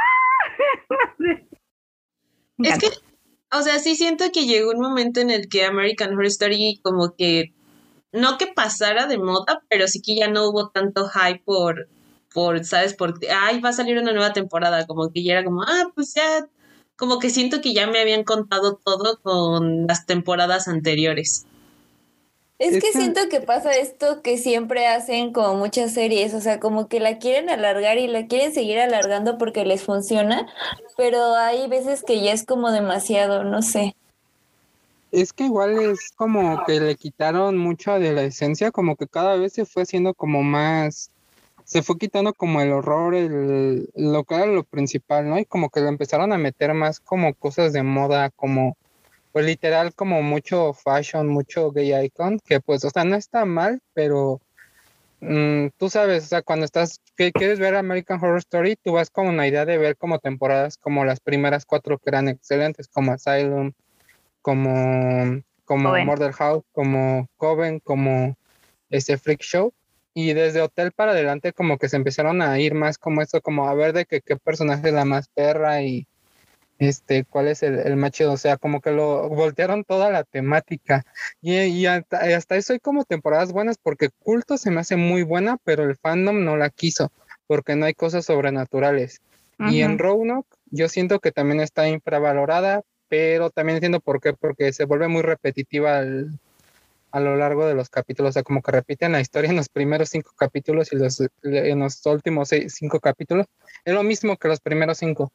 Es 2.57 2.77
que, 2.77 2.87
o 3.51 3.61
sea, 3.61 3.79
sí 3.79 3.95
siento 3.95 4.25
que 4.33 4.45
llegó 4.45 4.71
un 4.71 4.79
momento 4.79 5.19
en 5.19 5.29
el 5.29 5.49
que 5.49 5.65
American 5.65 6.13
Horror 6.13 6.25
Story 6.27 6.79
como 6.81 7.15
que, 7.15 7.53
no 8.11 8.37
que 8.37 8.47
pasara 8.47 9.07
de 9.07 9.17
moda, 9.17 9.61
pero 9.69 9.87
sí 9.87 10.01
que 10.01 10.15
ya 10.15 10.29
no 10.29 10.47
hubo 10.47 10.69
tanto 10.69 11.09
hype 11.09 11.41
por, 11.43 11.89
por, 12.33 12.63
¿sabes? 12.63 12.93
Por, 12.93 13.19
ay, 13.29 13.59
va 13.59 13.69
a 13.69 13.73
salir 13.73 13.97
una 13.97 14.13
nueva 14.13 14.33
temporada, 14.33 14.87
como 14.87 15.11
que 15.11 15.23
ya 15.23 15.33
era 15.33 15.43
como, 15.43 15.63
ah, 15.63 15.91
pues 15.93 16.13
ya, 16.13 16.47
como 16.95 17.19
que 17.19 17.29
siento 17.29 17.61
que 17.61 17.73
ya 17.73 17.87
me 17.87 17.99
habían 17.99 18.23
contado 18.23 18.79
todo 18.83 19.19
con 19.21 19.85
las 19.87 20.05
temporadas 20.05 20.67
anteriores. 20.67 21.45
Es 22.57 22.81
que 22.81 22.93
siento 22.93 23.19
que 23.29 23.41
pasa 23.41 23.75
esto 23.75 24.21
que 24.21 24.37
siempre 24.37 24.87
hacen 24.87 25.33
como 25.33 25.55
muchas 25.55 25.93
series, 25.93 26.33
o 26.33 26.39
sea, 26.39 26.59
como 26.61 26.87
que 26.87 27.01
la 27.01 27.17
quieren 27.17 27.49
alargar 27.49 27.97
y 27.97 28.07
la 28.07 28.27
quieren 28.27 28.53
seguir 28.53 28.79
alargando 28.79 29.37
porque 29.37 29.65
les 29.65 29.83
funciona, 29.83 30.47
pero 30.95 31.35
hay 31.35 31.67
veces 31.67 32.01
que 32.03 32.21
ya 32.21 32.31
es 32.31 32.45
como 32.45 32.71
demasiado, 32.71 33.43
no 33.43 33.61
sé. 33.61 33.95
Es 35.11 35.33
que 35.33 35.45
igual 35.45 35.77
es 35.79 36.11
como 36.15 36.63
que 36.65 36.79
le 36.79 36.95
quitaron 36.95 37.57
mucho 37.57 37.99
de 37.99 38.13
la 38.13 38.23
esencia, 38.23 38.71
como 38.71 38.95
que 38.95 39.07
cada 39.07 39.35
vez 39.35 39.53
se 39.53 39.65
fue 39.65 39.83
haciendo 39.83 40.13
como 40.13 40.41
más, 40.41 41.11
se 41.65 41.83
fue 41.83 41.97
quitando 41.97 42.33
como 42.33 42.61
el 42.61 42.71
horror, 42.71 43.15
el, 43.15 43.89
lo 43.95 44.23
que 44.23 44.35
era 44.35 44.45
lo 44.45 44.63
principal, 44.63 45.27
¿no? 45.27 45.37
Y 45.39 45.45
como 45.45 45.69
que 45.69 45.81
le 45.81 45.89
empezaron 45.89 46.31
a 46.31 46.37
meter 46.37 46.73
más 46.73 46.99
como 47.01 47.33
cosas 47.33 47.73
de 47.73 47.83
moda, 47.83 48.29
como, 48.29 48.77
pues 49.35 49.45
literal, 49.45 49.93
como 49.93 50.21
mucho 50.21 50.71
fashion, 50.71 51.27
mucho 51.27 51.69
gay 51.73 51.93
icon, 52.05 52.39
que 52.39 52.61
pues, 52.61 52.85
o 52.85 52.89
sea, 52.89 53.03
no 53.03 53.17
está 53.17 53.43
mal, 53.43 53.81
pero 53.93 54.39
mm, 55.19 55.71
tú 55.75 55.89
sabes, 55.89 56.23
o 56.23 56.27
sea, 56.27 56.41
cuando 56.41 56.63
estás, 56.63 57.01
que 57.17 57.33
quieres 57.33 57.59
ver 57.59 57.75
American 57.75 58.17
Horror 58.17 58.37
Story, 58.37 58.77
tú 58.81 58.93
vas 58.93 59.09
con 59.09 59.27
una 59.27 59.45
idea 59.45 59.65
de 59.65 59.77
ver 59.77 59.97
como 59.97 60.19
temporadas 60.19 60.77
como 60.77 61.03
las 61.03 61.19
primeras 61.19 61.65
cuatro 61.65 61.97
que 61.97 62.11
eran 62.11 62.29
excelentes, 62.29 62.87
como 62.87 63.11
Asylum, 63.11 63.73
como, 64.41 65.41
como 65.65 65.89
Coven. 65.89 66.05
Murder 66.05 66.31
House, 66.31 66.63
como 66.71 67.27
Coven, 67.35 67.81
como 67.81 68.37
este 68.89 69.17
Freak 69.17 69.41
Show. 69.41 69.73
Y 70.13 70.31
desde 70.31 70.61
Hotel 70.61 70.93
para 70.93 71.11
adelante 71.11 71.51
como 71.51 71.77
que 71.77 71.89
se 71.89 71.97
empezaron 71.97 72.41
a 72.41 72.57
ir 72.57 72.73
más 72.73 72.97
como 72.97 73.21
esto, 73.21 73.41
como 73.41 73.67
a 73.67 73.73
ver 73.73 73.91
de 73.91 74.05
que 74.05 74.21
qué 74.21 74.37
personaje 74.37 74.87
es 74.87 74.93
la 74.93 75.03
más 75.03 75.27
perra 75.27 75.81
y 75.81 76.07
este 76.79 77.23
cuál 77.23 77.47
es 77.47 77.63
el, 77.63 77.79
el 77.79 77.95
más 77.95 78.11
chido. 78.11 78.33
O 78.33 78.37
sea, 78.37 78.57
como 78.57 78.81
que 78.81 78.91
lo 78.91 79.29
voltearon 79.29 79.83
toda 79.83 80.09
la 80.11 80.23
temática. 80.23 81.05
Y, 81.41 81.55
y 81.55 81.85
hasta, 81.85 82.17
hasta 82.35 82.55
eso 82.55 82.73
hay 82.73 82.79
como 82.79 83.03
temporadas 83.05 83.51
buenas 83.51 83.77
porque 83.77 84.09
Culto 84.19 84.57
se 84.57 84.71
me 84.71 84.81
hace 84.81 84.95
muy 84.95 85.23
buena, 85.23 85.57
pero 85.63 85.83
el 85.83 85.95
fandom 85.95 86.43
no 86.43 86.57
la 86.57 86.69
quiso 86.69 87.11
porque 87.47 87.75
no 87.75 87.85
hay 87.85 87.93
cosas 87.93 88.25
sobrenaturales. 88.25 89.21
Y 89.57 89.81
en. 89.81 89.97
Roanoke 89.99 90.47
yo 90.71 90.89
siento 90.89 91.19
que 91.19 91.31
también 91.31 91.61
está 91.61 91.87
infravalorada, 91.87 92.81
pero 93.07 93.49
también 93.49 93.77
entiendo 93.77 93.99
por 93.99 94.19
qué, 94.19 94.33
porque 94.33 94.73
se 94.73 94.85
vuelve 94.85 95.07
muy 95.07 95.21
repetitiva 95.21 95.99
a 95.99 97.19
lo 97.19 97.35
largo 97.37 97.65
de 97.65 97.75
los 97.75 97.89
capítulos, 97.89 98.31
o 98.31 98.33
sea, 98.33 98.43
como 98.43 98.61
que 98.61 98.73
repiten 98.73 99.13
la 99.13 99.21
historia 99.21 99.49
en 99.49 99.55
los 99.55 99.69
primeros 99.69 100.09
cinco 100.09 100.31
capítulos 100.35 100.91
y 100.91 100.97
los, 100.97 101.21
en 101.43 101.79
los 101.79 102.05
últimos 102.05 102.49
cinco 102.67 102.99
capítulos. 102.99 103.45
Es 103.85 103.93
lo 103.93 104.03
mismo 104.03 104.35
que 104.35 104.49
los 104.49 104.59
primeros 104.59 104.97
cinco. 104.97 105.31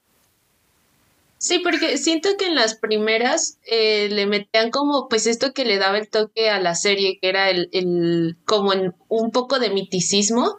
Sí, 1.40 1.61
porque 1.61 1.97
siento 1.97 2.28
que 2.38 2.49
en 2.49 2.54
las 2.54 2.75
primeras 2.75 3.59
eh, 3.64 4.11
le 4.11 4.26
metían 4.26 4.70
como 4.70 5.09
pues 5.09 5.26
esto 5.26 5.54
que 5.54 5.64
le 5.64 5.78
daba 5.78 5.97
el 5.97 6.11
toque 6.11 6.50
a 6.50 6.61
la 6.61 6.75
serie, 6.75 7.18
que 7.18 7.30
era 7.30 7.49
el, 7.49 7.70
el 7.73 8.37
como 8.44 8.75
en 8.75 8.94
un 9.09 9.30
poco 9.30 9.59
de 9.59 9.70
miticismo, 9.70 10.59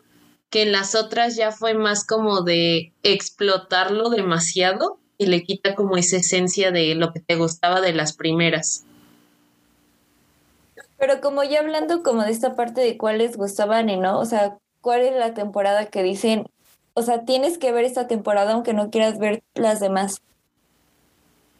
que 0.49 0.63
en 0.63 0.71
las 0.71 0.95
otras 0.95 1.35
ya 1.35 1.51
fue 1.51 1.75
más 1.75 2.03
como 2.03 2.41
de 2.41 2.93
explotarlo 3.03 4.09
demasiado 4.09 4.97
y 5.19 5.27
le 5.27 5.43
quita 5.43 5.75
como 5.75 5.97
esa 5.97 6.17
esencia 6.17 6.71
de 6.71 6.95
lo 6.95 7.13
que 7.13 7.19
te 7.19 7.35
gustaba 7.35 7.79
de 7.79 7.93
las 7.93 8.13
primeras. 8.13 8.83
Pero 10.97 11.21
como 11.21 11.43
ya 11.43 11.59
hablando 11.59 12.01
como 12.01 12.23
de 12.23 12.31
esta 12.31 12.55
parte 12.55 12.81
de 12.81 12.97
cuáles 12.97 13.37
gustaban 13.37 13.87
y 13.89 13.97
no, 13.97 14.17
o 14.19 14.25
sea, 14.25 14.57
¿cuál 14.81 15.01
es 15.01 15.15
la 15.15 15.35
temporada 15.35 15.85
que 15.85 16.01
dicen, 16.01 16.47
o 16.95 17.03
sea, 17.03 17.23
tienes 17.23 17.59
que 17.59 17.71
ver 17.71 17.85
esta 17.85 18.07
temporada 18.07 18.53
aunque 18.53 18.73
no 18.73 18.89
quieras 18.89 19.19
ver 19.19 19.43
las 19.53 19.79
demás? 19.79 20.21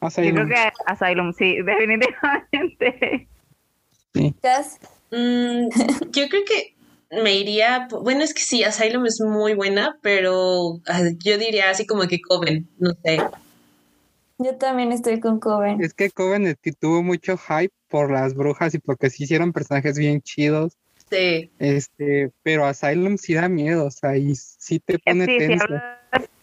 Yo 0.02 0.34
creo 0.34 0.48
que 0.48 0.72
Asylum, 0.88 1.32
sí, 1.34 1.62
definitivamente. 1.64 3.28
Sí. 4.14 4.36
Mm, 5.12 5.70
yo 6.12 6.30
creo 6.30 6.44
que 6.46 6.76
me 7.22 7.36
iría, 7.36 7.88
bueno, 7.90 8.24
es 8.24 8.34
que 8.34 8.42
sí, 8.42 8.64
Asylum 8.64 9.06
es 9.06 9.22
muy 9.22 9.54
buena, 9.54 9.98
pero 10.02 10.82
yo 11.24 11.38
diría 11.38 11.70
así 11.70 11.86
como 11.86 12.08
que 12.08 12.22
Coven, 12.22 12.68
no 12.80 12.92
sé. 13.04 13.20
Yo 14.38 14.56
también 14.56 14.92
estoy 14.92 15.20
con 15.20 15.40
Coven. 15.40 15.84
Es 15.84 15.94
que 15.94 16.10
Coven 16.10 16.58
tuvo 16.80 17.04
mucho 17.04 17.38
hype 17.38 17.74
por 17.88 18.12
las 18.12 18.34
brujas 18.34 18.74
y 18.74 18.80
porque 18.80 19.10
se 19.10 19.24
hicieron 19.24 19.54
personajes 19.54 19.98
bien 19.98 20.22
chidos. 20.22 20.78
Sí. 21.12 21.52
Este, 21.60 22.32
pero 22.42 22.66
Asylum 22.66 23.18
sí 23.18 23.34
da 23.34 23.50
miedo, 23.50 23.86
o 23.86 23.92
sea, 23.92 24.18
y 24.18 24.34
sí 24.36 24.80
te 24.80 24.98
pone 24.98 25.28
tenso 25.28 25.66
si 25.68 26.41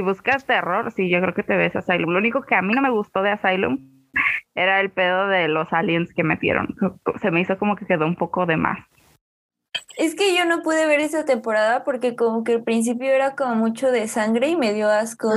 buscas 0.00 0.46
terror, 0.46 0.90
sí, 0.92 1.10
yo 1.10 1.20
creo 1.20 1.34
que 1.34 1.42
te 1.42 1.56
ves 1.56 1.76
Asylum. 1.76 2.10
Lo 2.10 2.18
único 2.18 2.42
que 2.42 2.54
a 2.54 2.62
mí 2.62 2.72
no 2.74 2.82
me 2.82 2.90
gustó 2.90 3.22
de 3.22 3.30
Asylum 3.30 3.78
era 4.54 4.80
el 4.80 4.90
pedo 4.90 5.28
de 5.28 5.48
los 5.48 5.72
aliens 5.72 6.12
que 6.14 6.24
metieron. 6.24 6.74
Se 7.20 7.30
me 7.30 7.40
hizo 7.40 7.58
como 7.58 7.76
que 7.76 7.86
quedó 7.86 8.06
un 8.06 8.16
poco 8.16 8.46
de 8.46 8.56
más. 8.56 8.78
Es 9.96 10.14
que 10.14 10.34
yo 10.34 10.44
no 10.46 10.62
pude 10.62 10.86
ver 10.86 11.00
esa 11.00 11.24
temporada 11.24 11.84
porque 11.84 12.16
como 12.16 12.44
que 12.44 12.54
al 12.54 12.62
principio 12.62 13.10
era 13.10 13.34
como 13.34 13.54
mucho 13.56 13.90
de 13.90 14.08
sangre 14.08 14.48
y 14.48 14.56
me 14.56 14.72
dio 14.72 14.88
asco. 14.88 15.30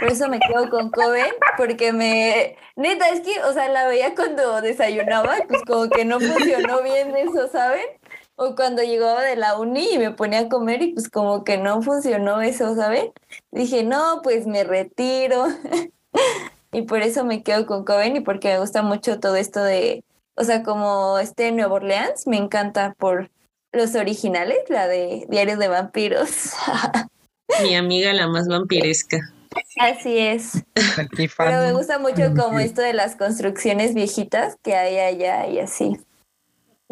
Por 0.00 0.08
eso 0.10 0.28
me 0.28 0.40
quedo 0.40 0.70
con 0.70 0.90
Coven, 0.90 1.32
porque 1.56 1.92
me... 1.92 2.56
Neta, 2.76 3.08
es 3.10 3.20
que, 3.20 3.42
o 3.42 3.52
sea, 3.52 3.68
la 3.68 3.86
veía 3.86 4.14
cuando 4.14 4.60
desayunaba, 4.62 5.36
pues 5.48 5.62
como 5.66 5.88
que 5.90 6.04
no 6.04 6.18
funcionó 6.18 6.82
bien 6.82 7.14
eso, 7.16 7.48
¿saben? 7.48 7.84
O 8.42 8.54
cuando 8.54 8.82
llegaba 8.82 9.22
de 9.22 9.36
la 9.36 9.58
uni 9.58 9.86
y 9.92 9.98
me 9.98 10.12
ponía 10.12 10.40
a 10.40 10.48
comer 10.48 10.80
y 10.80 10.94
pues 10.94 11.10
como 11.10 11.44
que 11.44 11.58
no 11.58 11.82
funcionó 11.82 12.40
eso, 12.40 12.74
¿saben? 12.74 13.12
Dije, 13.52 13.84
no, 13.84 14.20
pues 14.22 14.46
me 14.46 14.64
retiro. 14.64 15.46
y 16.72 16.82
por 16.82 17.02
eso 17.02 17.22
me 17.26 17.42
quedo 17.42 17.66
con 17.66 17.84
Coven 17.84 18.16
y 18.16 18.20
porque 18.20 18.48
me 18.48 18.60
gusta 18.60 18.80
mucho 18.80 19.20
todo 19.20 19.36
esto 19.36 19.62
de, 19.62 20.04
o 20.36 20.44
sea, 20.44 20.62
como 20.62 21.18
este 21.18 21.52
Nuevo 21.52 21.74
Orleans, 21.74 22.26
me 22.26 22.38
encanta 22.38 22.94
por 22.96 23.30
los 23.72 23.94
originales, 23.94 24.58
la 24.68 24.86
de 24.86 25.26
Diarios 25.28 25.58
de 25.58 25.68
Vampiros. 25.68 26.52
Mi 27.62 27.74
amiga 27.74 28.14
la 28.14 28.26
más 28.26 28.48
vampiresca. 28.48 29.18
Así 29.78 30.16
es. 30.16 30.64
Pero 31.36 31.60
me 31.60 31.72
gusta 31.74 31.98
mucho 31.98 32.32
como 32.34 32.58
esto 32.58 32.80
de 32.80 32.94
las 32.94 33.16
construcciones 33.16 33.92
viejitas 33.92 34.56
que 34.62 34.76
hay 34.76 34.98
allá 34.98 35.46
y 35.46 35.58
así. 35.58 35.98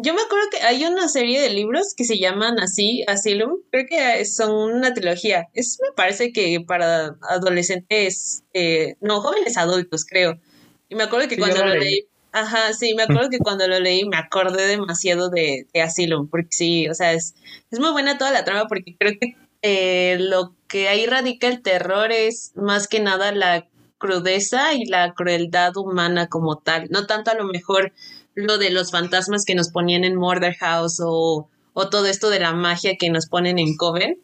Yo 0.01 0.13
me 0.13 0.21
acuerdo 0.21 0.47
que 0.49 0.61
hay 0.61 0.85
una 0.85 1.09
serie 1.09 1.41
de 1.41 1.49
libros 1.49 1.93
que 1.95 2.05
se 2.05 2.17
llaman 2.17 2.57
así, 2.57 3.03
Asylum. 3.05 3.59
Creo 3.69 3.85
que 3.85 4.23
son 4.23 4.77
una 4.77 4.93
trilogía. 4.93 5.49
Es 5.53 5.77
me 5.81 5.93
parece 5.93 6.31
que 6.31 6.61
para 6.65 7.17
adolescentes, 7.29 8.43
eh, 8.53 8.95
no, 9.01 9.19
jóvenes 9.19 9.57
adultos, 9.57 10.05
creo. 10.05 10.39
Y 10.87 10.95
me 10.95 11.03
acuerdo 11.03 11.27
que 11.27 11.37
cuando 11.37 11.65
lo 11.65 11.75
leí. 11.75 12.07
Ajá, 12.31 12.71
sí, 12.71 12.93
me 12.93 13.03
acuerdo 13.03 13.29
que 13.29 13.39
cuando 13.39 13.67
lo 13.67 13.77
leí 13.81 14.07
me 14.07 14.15
acordé 14.15 14.67
demasiado 14.67 15.29
de, 15.29 15.67
de 15.73 15.81
Asylum, 15.81 16.29
porque 16.29 16.51
sí, 16.51 16.87
o 16.87 16.93
sea, 16.93 17.11
es, 17.11 17.35
es 17.69 17.79
muy 17.81 17.91
buena 17.91 18.17
toda 18.17 18.31
la 18.31 18.45
trama 18.45 18.67
porque 18.69 18.95
creo 18.97 19.13
que 19.19 19.35
eh, 19.61 20.15
lo 20.17 20.55
que 20.69 20.87
ahí 20.87 21.07
radica 21.07 21.47
el 21.47 21.61
terror 21.61 22.13
es 22.13 22.53
más 22.55 22.87
que 22.87 23.01
nada 23.01 23.33
la 23.33 23.67
crudeza 23.97 24.73
y 24.73 24.85
la 24.85 25.13
crueldad 25.13 25.75
humana 25.75 26.27
como 26.29 26.57
tal, 26.57 26.87
no 26.89 27.05
tanto 27.05 27.31
a 27.31 27.35
lo 27.35 27.43
mejor 27.43 27.91
lo 28.39 28.57
de 28.57 28.69
los 28.69 28.91
fantasmas 28.91 29.45
que 29.45 29.55
nos 29.55 29.69
ponían 29.69 30.03
en 30.03 30.15
Murder 30.15 30.55
House 30.55 30.99
o, 31.03 31.49
o 31.73 31.89
todo 31.89 32.07
esto 32.07 32.29
de 32.29 32.39
la 32.39 32.53
magia 32.53 32.95
que 32.97 33.09
nos 33.09 33.27
ponen 33.27 33.59
en 33.59 33.75
Coven, 33.75 34.17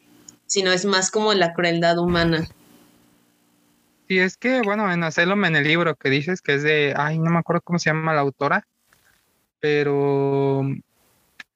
sino 0.45 0.71
es 0.71 0.85
más 0.85 1.11
como 1.11 1.33
la 1.33 1.53
crueldad 1.53 1.97
humana. 1.97 2.47
Sí, 4.07 4.19
es 4.19 4.37
que, 4.37 4.61
bueno, 4.61 4.91
en 4.91 5.03
Asylum, 5.03 5.45
en 5.45 5.55
el 5.55 5.67
libro 5.67 5.95
que 5.95 6.09
dices 6.09 6.41
que 6.41 6.55
es 6.55 6.63
de, 6.63 6.93
ay, 6.95 7.17
no 7.17 7.31
me 7.31 7.39
acuerdo 7.39 7.61
cómo 7.63 7.79
se 7.79 7.89
llama 7.89 8.13
la 8.13 8.21
autora, 8.21 8.67
pero 9.59 10.61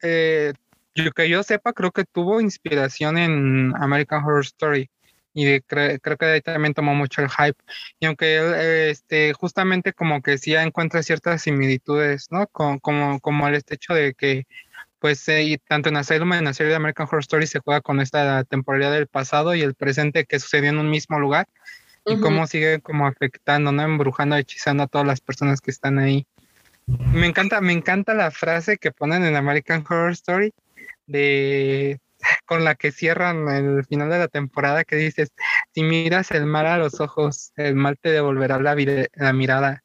eh, 0.02 0.54
yo 0.96 1.12
que 1.12 1.30
yo 1.30 1.44
sepa, 1.44 1.74
creo 1.74 1.92
que 1.92 2.06
tuvo 2.06 2.42
inspiración 2.42 3.18
en 3.18 3.74
American 3.78 4.24
Horror 4.24 4.44
Story 4.44 4.90
y 5.34 5.62
creo 5.62 6.00
que 6.00 6.26
de 6.26 6.32
ahí 6.34 6.42
también 6.42 6.74
tomó 6.74 6.96
mucho 6.96 7.22
el 7.22 7.30
hype. 7.30 7.58
Y 8.00 8.06
aunque 8.06 8.38
él, 8.38 8.54
este, 8.90 9.34
justamente 9.34 9.94
como 9.94 10.22
que 10.22 10.38
sí 10.38 10.56
encuentra 10.56 11.04
ciertas 11.04 11.42
similitudes, 11.44 12.28
¿no? 12.32 12.48
Como, 12.48 12.80
como, 12.80 13.20
como 13.20 13.48
el 13.48 13.56
este 13.56 13.76
hecho 13.76 13.94
de 13.94 14.14
que, 14.14 14.48
pues, 15.00 15.28
eh, 15.30 15.60
tanto 15.68 15.90
en 15.90 15.98
Asylum 15.98 16.34
en 16.34 16.46
la 16.46 16.54
serie 16.54 16.72
de 16.72 16.76
American 16.78 17.08
Horror 17.08 17.22
Story 17.22 17.48
se 17.48 17.60
juega 17.60 17.82
con 17.82 18.02
esta 18.02 18.44
temporalidad 18.44 18.92
del 18.92 19.08
pasado 19.08 19.56
y 19.56 19.62
el 19.62 19.76
presente 19.76 20.26
que 20.26 20.40
sucedió 20.40 20.70
en 20.70 20.80
un 20.80 20.90
mismo 20.90 21.20
lugar 21.20 21.48
y 22.06 22.20
cómo 22.20 22.48
sigue 22.48 22.80
como 22.80 23.08
afectando, 23.08 23.72
¿no? 23.72 23.84
Embrujando, 23.84 24.36
hechizando 24.36 24.84
a 24.84 24.88
todas 24.88 25.06
las 25.06 25.22
personas 25.22 25.62
que 25.62 25.72
están 25.72 26.00
ahí. 26.00 26.26
Me 26.88 27.28
encanta, 27.28 27.62
me 27.62 27.72
encanta 27.72 28.16
la 28.16 28.32
frase 28.32 28.78
que 28.78 28.92
ponen 28.92 29.24
en 29.24 29.36
American 29.36 29.86
Horror 29.88 30.12
Story 30.12 30.54
de 31.06 32.00
con 32.50 32.64
la 32.64 32.74
que 32.74 32.92
cierran 32.92 33.48
el 33.48 33.86
final 33.86 34.10
de 34.10 34.18
la 34.18 34.28
temporada 34.28 34.84
que 34.84 34.96
dices, 34.96 35.32
si 35.72 35.84
miras 35.84 36.32
el 36.32 36.48
mal 36.48 36.66
a 36.66 36.80
los 36.80 37.00
ojos, 37.00 37.52
el 37.58 37.76
mal 37.76 38.00
te 38.02 38.10
devolverá 38.10 38.60
la, 38.60 39.34
mirada. 39.34 39.84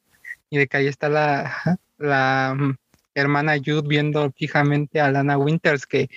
Y 0.49 0.57
de 0.57 0.65
que 0.65 0.77
ahí 0.77 0.87
está 0.87 1.07
la, 1.07 1.79
la 1.99 2.55
mm, 2.57 2.75
hermana 3.13 3.57
Jude 3.63 3.87
viendo 3.87 4.31
fijamente 4.31 4.99
a 4.99 5.11
Lana 5.11 5.37
Winters, 5.37 5.85
que, 5.85 6.09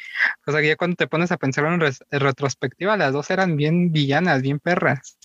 o 0.47 0.53
sea, 0.53 0.63
ya 0.63 0.77
cuando 0.77 0.97
te 0.97 1.07
pones 1.07 1.33
a 1.33 1.37
pensar 1.37 1.67
en, 1.67 1.83
retrospectiva, 2.19 2.97
las 2.97 3.13
dos 3.13 3.29
eran 3.29 3.55
bien 3.57 3.93
villanas, 3.93 4.41
bien 4.41 4.59
perras. 4.59 5.19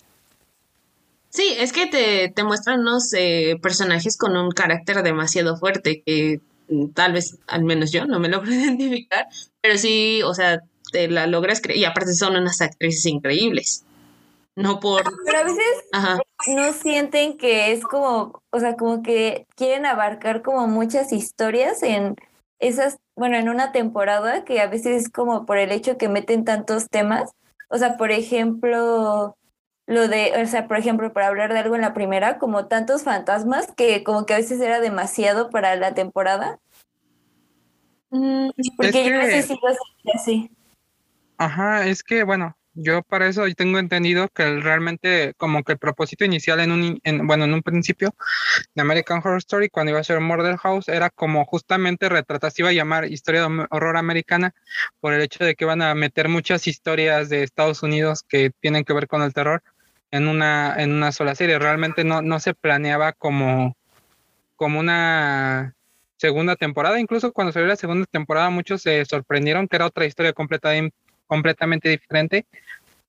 Sí, 1.30 1.54
es 1.58 1.72
que 1.72 1.86
te, 1.86 2.28
te 2.36 2.44
muestran 2.44 2.80
unos 2.80 3.14
eh, 3.14 3.56
personajes 3.62 4.18
con 4.18 4.36
un 4.36 4.50
carácter 4.50 5.02
demasiado 5.02 5.56
fuerte 5.56 6.02
que 6.04 6.42
mm, 6.68 6.88
tal 6.88 7.14
vez, 7.14 7.38
al 7.46 7.64
menos 7.64 7.92
yo, 7.92 8.04
no 8.04 8.20
me 8.20 8.28
logro 8.28 8.50
identificar, 8.52 9.26
pero 9.62 9.78
sí, 9.78 10.20
o 10.22 10.34
sea, 10.34 10.60
te 10.94 11.08
la 11.08 11.26
logras 11.26 11.60
creer. 11.60 11.80
Y 11.80 11.84
aparte 11.84 12.14
son 12.14 12.36
unas 12.36 12.60
actrices 12.60 13.04
increíbles. 13.06 13.84
No 14.54 14.78
por... 14.78 15.02
Pero 15.26 15.38
a 15.38 15.42
veces 15.42 15.66
no 16.46 16.72
sienten 16.72 17.36
que 17.36 17.72
es 17.72 17.82
como, 17.82 18.40
o 18.50 18.60
sea, 18.60 18.76
como 18.76 19.02
que 19.02 19.44
quieren 19.56 19.86
abarcar 19.86 20.42
como 20.42 20.68
muchas 20.68 21.12
historias 21.12 21.82
en 21.82 22.14
esas, 22.60 22.98
bueno, 23.16 23.36
en 23.36 23.48
una 23.48 23.72
temporada 23.72 24.44
que 24.44 24.60
a 24.60 24.68
veces 24.68 25.02
es 25.02 25.10
como 25.10 25.46
por 25.46 25.58
el 25.58 25.72
hecho 25.72 25.98
que 25.98 26.08
meten 26.08 26.44
tantos 26.44 26.88
temas. 26.88 27.32
O 27.68 27.78
sea, 27.78 27.96
por 27.96 28.12
ejemplo, 28.12 29.36
lo 29.86 30.06
de, 30.06 30.40
o 30.40 30.46
sea, 30.46 30.68
por 30.68 30.76
ejemplo, 30.76 31.12
para 31.12 31.26
hablar 31.26 31.52
de 31.52 31.58
algo 31.58 31.74
en 31.74 31.80
la 31.80 31.92
primera, 31.92 32.38
como 32.38 32.66
tantos 32.66 33.02
fantasmas 33.02 33.72
que 33.76 34.04
como 34.04 34.26
que 34.26 34.34
a 34.34 34.38
veces 34.38 34.60
era 34.60 34.78
demasiado 34.78 35.50
para 35.50 35.74
la 35.74 35.92
temporada. 35.92 36.60
Mm, 38.10 38.50
porque 38.76 39.04
yo 39.04 39.16
no 39.16 39.24
sé 39.24 39.42
si 39.42 39.54
lo 39.54 40.12
así. 40.14 40.50
Ajá, 41.38 41.86
es 41.86 42.02
que 42.02 42.22
bueno, 42.22 42.56
yo 42.74 43.02
para 43.02 43.28
eso 43.28 43.44
tengo 43.56 43.78
entendido 43.78 44.28
que 44.28 44.60
realmente 44.60 45.34
como 45.36 45.62
que 45.62 45.72
el 45.72 45.78
propósito 45.78 46.24
inicial 46.24 46.60
en 46.60 46.72
un, 46.72 47.00
bueno, 47.26 47.44
en 47.44 47.54
un 47.54 47.62
principio 47.62 48.14
de 48.74 48.82
American 48.82 49.18
Horror 49.18 49.38
Story 49.38 49.68
cuando 49.68 49.90
iba 49.90 50.00
a 50.00 50.04
ser 50.04 50.20
Murder 50.20 50.56
House 50.56 50.88
era 50.88 51.10
como 51.10 51.44
justamente 51.44 52.08
retratar, 52.08 52.50
se 52.50 52.62
iba 52.62 52.70
a 52.70 52.72
llamar 52.72 53.06
historia 53.06 53.42
de 53.48 53.66
horror 53.70 53.96
americana 53.96 54.54
por 55.00 55.12
el 55.12 55.22
hecho 55.22 55.44
de 55.44 55.54
que 55.54 55.64
van 55.64 55.82
a 55.82 55.94
meter 55.94 56.28
muchas 56.28 56.66
historias 56.66 57.28
de 57.28 57.44
Estados 57.44 57.82
Unidos 57.82 58.24
que 58.28 58.50
tienen 58.60 58.84
que 58.84 58.92
ver 58.92 59.06
con 59.06 59.22
el 59.22 59.32
terror 59.32 59.62
en 60.10 60.28
una, 60.28 60.74
en 60.78 60.92
una 60.92 61.12
sola 61.12 61.34
serie. 61.34 61.58
Realmente 61.58 62.04
no, 62.04 62.22
no 62.22 62.40
se 62.40 62.54
planeaba 62.54 63.12
como, 63.12 63.76
como 64.56 64.80
una 64.80 65.74
segunda 66.16 66.56
temporada. 66.56 67.00
Incluso 67.00 67.32
cuando 67.32 67.52
salió 67.52 67.68
la 67.68 67.76
segunda 67.76 68.06
temporada 68.06 68.50
muchos 68.50 68.82
se 68.82 69.04
sorprendieron 69.04 69.68
que 69.68 69.76
era 69.76 69.86
otra 69.86 70.06
historia 70.06 70.32
completamente 70.32 70.96
completamente 71.34 71.88
diferente 71.88 72.46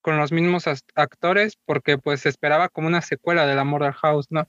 con 0.02 0.18
los 0.18 0.32
mismos 0.32 0.66
actores 0.96 1.60
porque 1.64 2.00
pues 2.00 2.22
se 2.22 2.30
esperaba 2.30 2.70
como 2.70 2.88
una 2.88 3.02
secuela 3.02 3.46
de 3.46 3.54
la 3.54 3.64
Murder 3.64 3.94
House, 3.94 4.26
¿no? 4.32 4.48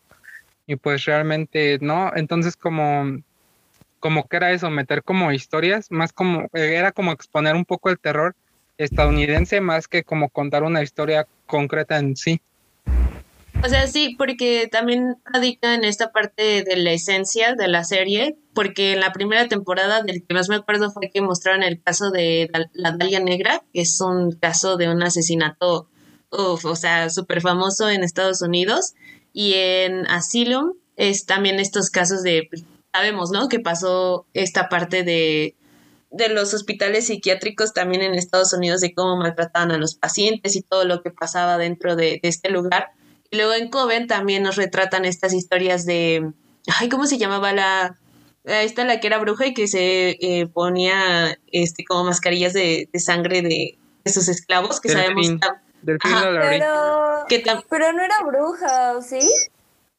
y 0.67 0.77
pues 0.77 1.05
realmente 1.05 1.79
no, 1.81 2.11
entonces 2.17 2.57
como 2.57 3.21
como 3.99 4.29
que 4.29 4.37
era 4.37 4.53
eso, 4.53 4.71
meter 4.71 5.03
como 5.03 5.31
historias, 5.33 5.91
más 5.91 6.13
como 6.13 6.49
era 6.55 6.93
como 6.93 7.13
exponer 7.13 7.55
un 7.55 7.67
poco 7.67 7.91
el 7.91 7.99
terror 7.99 8.35
estadounidense 8.79 9.61
más 9.61 9.89
que 9.89 10.05
como 10.05 10.31
contar 10.31 10.63
una 10.63 10.83
historia 10.83 11.27
concreta 11.47 11.99
en 11.99 12.17
sí. 12.17 12.41
O 13.63 13.69
sea, 13.69 13.87
sí, 13.87 14.15
porque 14.19 14.69
también 14.71 15.17
radica 15.25 15.75
en 15.75 15.85
esta 15.85 16.13
parte 16.13 16.63
de 16.63 16.77
la 16.77 16.93
esencia 16.93 17.55
de 17.55 17.69
la 17.69 17.85
serie, 17.85 18.39
porque 18.55 18.93
en 18.93 19.01
la 19.01 19.13
primera 19.13 19.49
temporada 19.49 20.03
del 20.03 20.25
que 20.25 20.35
más 20.35 20.49
me 20.49 20.57
acuerdo 20.57 20.91
fue 20.91 21.11
que 21.11 21.21
mostraron 21.21 21.63
el 21.63 21.83
caso 21.83 22.11
de 22.11 22.51
la 22.75 22.93
Dalia 22.93 23.21
Negra, 23.21 23.63
que 23.73 23.81
es 23.81 24.01
un 24.01 24.33
caso 24.33 24.77
de 24.77 24.89
un 24.89 25.03
asesinato, 25.03 25.89
o 26.29 26.77
sea, 26.77 27.11
súper 27.11 27.41
famoso 27.41 27.89
en 27.89 28.05
Estados 28.05 28.43
Unidos, 28.43 28.95
y 29.33 29.55
en 29.55 30.07
Asylum 30.07 30.75
es 30.97 31.27
también 31.27 31.59
estos 31.59 31.91
casos 31.91 32.23
de, 32.23 32.47
pues, 32.49 32.65
sabemos, 32.93 33.31
¿no? 33.31 33.49
Que 33.49 33.59
pasó 33.59 34.27
esta 34.33 34.69
parte 34.69 35.03
de, 35.03 35.57
de 36.11 36.29
los 36.29 36.55
hospitales 36.55 37.07
psiquiátricos 37.07 37.73
también 37.73 38.03
en 38.03 38.15
Estados 38.15 38.53
Unidos, 38.53 38.81
de 38.81 38.95
cómo 38.95 39.17
maltrataban 39.17 39.73
a 39.73 39.79
los 39.79 39.95
pacientes 39.95 40.57
y 40.57 40.63
todo 40.63 40.85
lo 40.85 41.03
que 41.03 41.11
pasaba 41.11 41.59
dentro 41.59 41.97
de 41.97 42.21
este 42.23 42.51
lugar 42.51 42.91
luego 43.37 43.55
en 43.55 43.71
Coven 43.71 44.07
también 44.07 44.43
nos 44.43 44.57
retratan 44.57 45.05
estas 45.05 45.33
historias 45.33 45.87
de, 45.87 46.33
ay, 46.79 46.89
¿cómo 46.89 47.07
se 47.07 47.19
llamaba 47.19 47.53
la? 47.53 47.99
Esta 48.45 48.85
la 48.85 49.01
que 49.01 49.09
era 49.09 49.19
bruja 49.19 49.47
y 49.47 49.55
que 49.55 49.67
se 49.67 50.11
eh, 50.21 50.47
ponía 50.47 51.37
este 51.51 51.85
como 51.85 52.05
mascarillas 52.05 52.53
de, 52.53 52.89
sangre 52.95 53.43
de, 53.43 53.79
sus 54.05 54.29
esclavos, 54.29 54.81
que 54.81 54.89
sabemos 54.89 55.33
pero, 55.85 57.27
pero 57.69 57.93
no 57.93 58.03
era 58.03 58.23
bruja, 58.25 59.03
¿sí? 59.03 59.21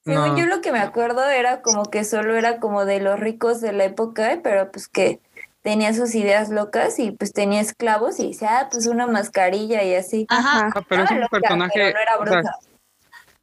Según 0.03 0.37
yo 0.37 0.45
lo 0.45 0.61
que 0.61 0.71
me 0.71 0.79
acuerdo 0.79 1.27
era 1.27 1.61
como 1.61 1.83
que 1.83 2.05
solo 2.05 2.35
era 2.37 2.59
como 2.59 2.85
de 2.85 3.01
los 3.01 3.19
ricos 3.19 3.59
de 3.59 3.73
la 3.73 3.83
época, 3.85 4.39
pero 4.41 4.71
pues 4.71 4.87
que 4.87 5.19
tenía 5.61 5.93
sus 5.93 6.15
ideas 6.15 6.49
locas 6.49 6.97
y 6.99 7.11
pues 7.11 7.33
tenía 7.33 7.59
esclavos 7.59 8.21
y 8.21 8.29
decía, 8.29 8.59
ah, 8.59 8.69
pues 8.71 8.87
una 8.87 9.05
mascarilla 9.05 9.83
y 9.83 9.95
así. 9.95 10.25
Ajá. 10.29 10.71
Ah, 10.73 10.81
pero 10.87 11.03
es 11.03 11.11
un 11.11 11.27
personaje. 11.29 11.73
Pero 11.73 11.91
no 11.91 11.99
era 11.99 12.17
bruja. 12.17 12.55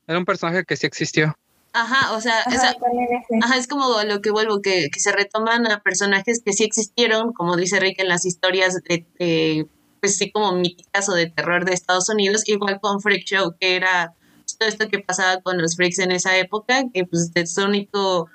Era 0.07 0.19
un 0.19 0.25
personaje 0.25 0.65
que 0.65 0.77
sí 0.77 0.87
existió. 0.87 1.37
Ajá, 1.73 2.13
o 2.15 2.21
sea, 2.21 2.45
ajá, 2.47 3.57
es 3.57 3.67
como 3.67 4.01
lo 4.05 4.21
que 4.21 4.31
vuelvo, 4.31 4.63
que, 4.63 4.91
que, 4.93 5.01
se 5.01 5.11
retoman 5.11 5.67
a 5.67 5.81
personajes 5.81 6.41
que 6.45 6.53
sí 6.53 6.63
existieron, 6.63 7.33
como 7.33 7.57
dice 7.57 7.81
Rick 7.81 7.99
en 7.99 8.07
las 8.07 8.25
historias 8.25 8.77
de, 8.85 9.67
pues 10.01 10.17
sí, 10.17 10.31
como 10.31 10.53
míticas 10.53 11.09
o 11.09 11.15
de 11.15 11.29
terror 11.31 11.65
de 11.65 11.73
Estados 11.73 12.09
Unidos, 12.09 12.47
igual 12.47 12.79
con 12.81 13.01
Freak 13.01 13.25
Show, 13.25 13.57
que 13.59 13.75
era 13.75 14.15
todo 14.55 14.69
esto 14.69 14.89
que 14.89 15.01
pasaba 15.01 15.41
con 15.41 15.61
los 15.61 15.77
freaks 15.77 15.99
en 15.99 16.13
esa 16.13 16.37
época, 16.39 16.85
que 16.93 17.05
pues 17.05 17.33
su 17.47 17.63
único, 17.63 18.29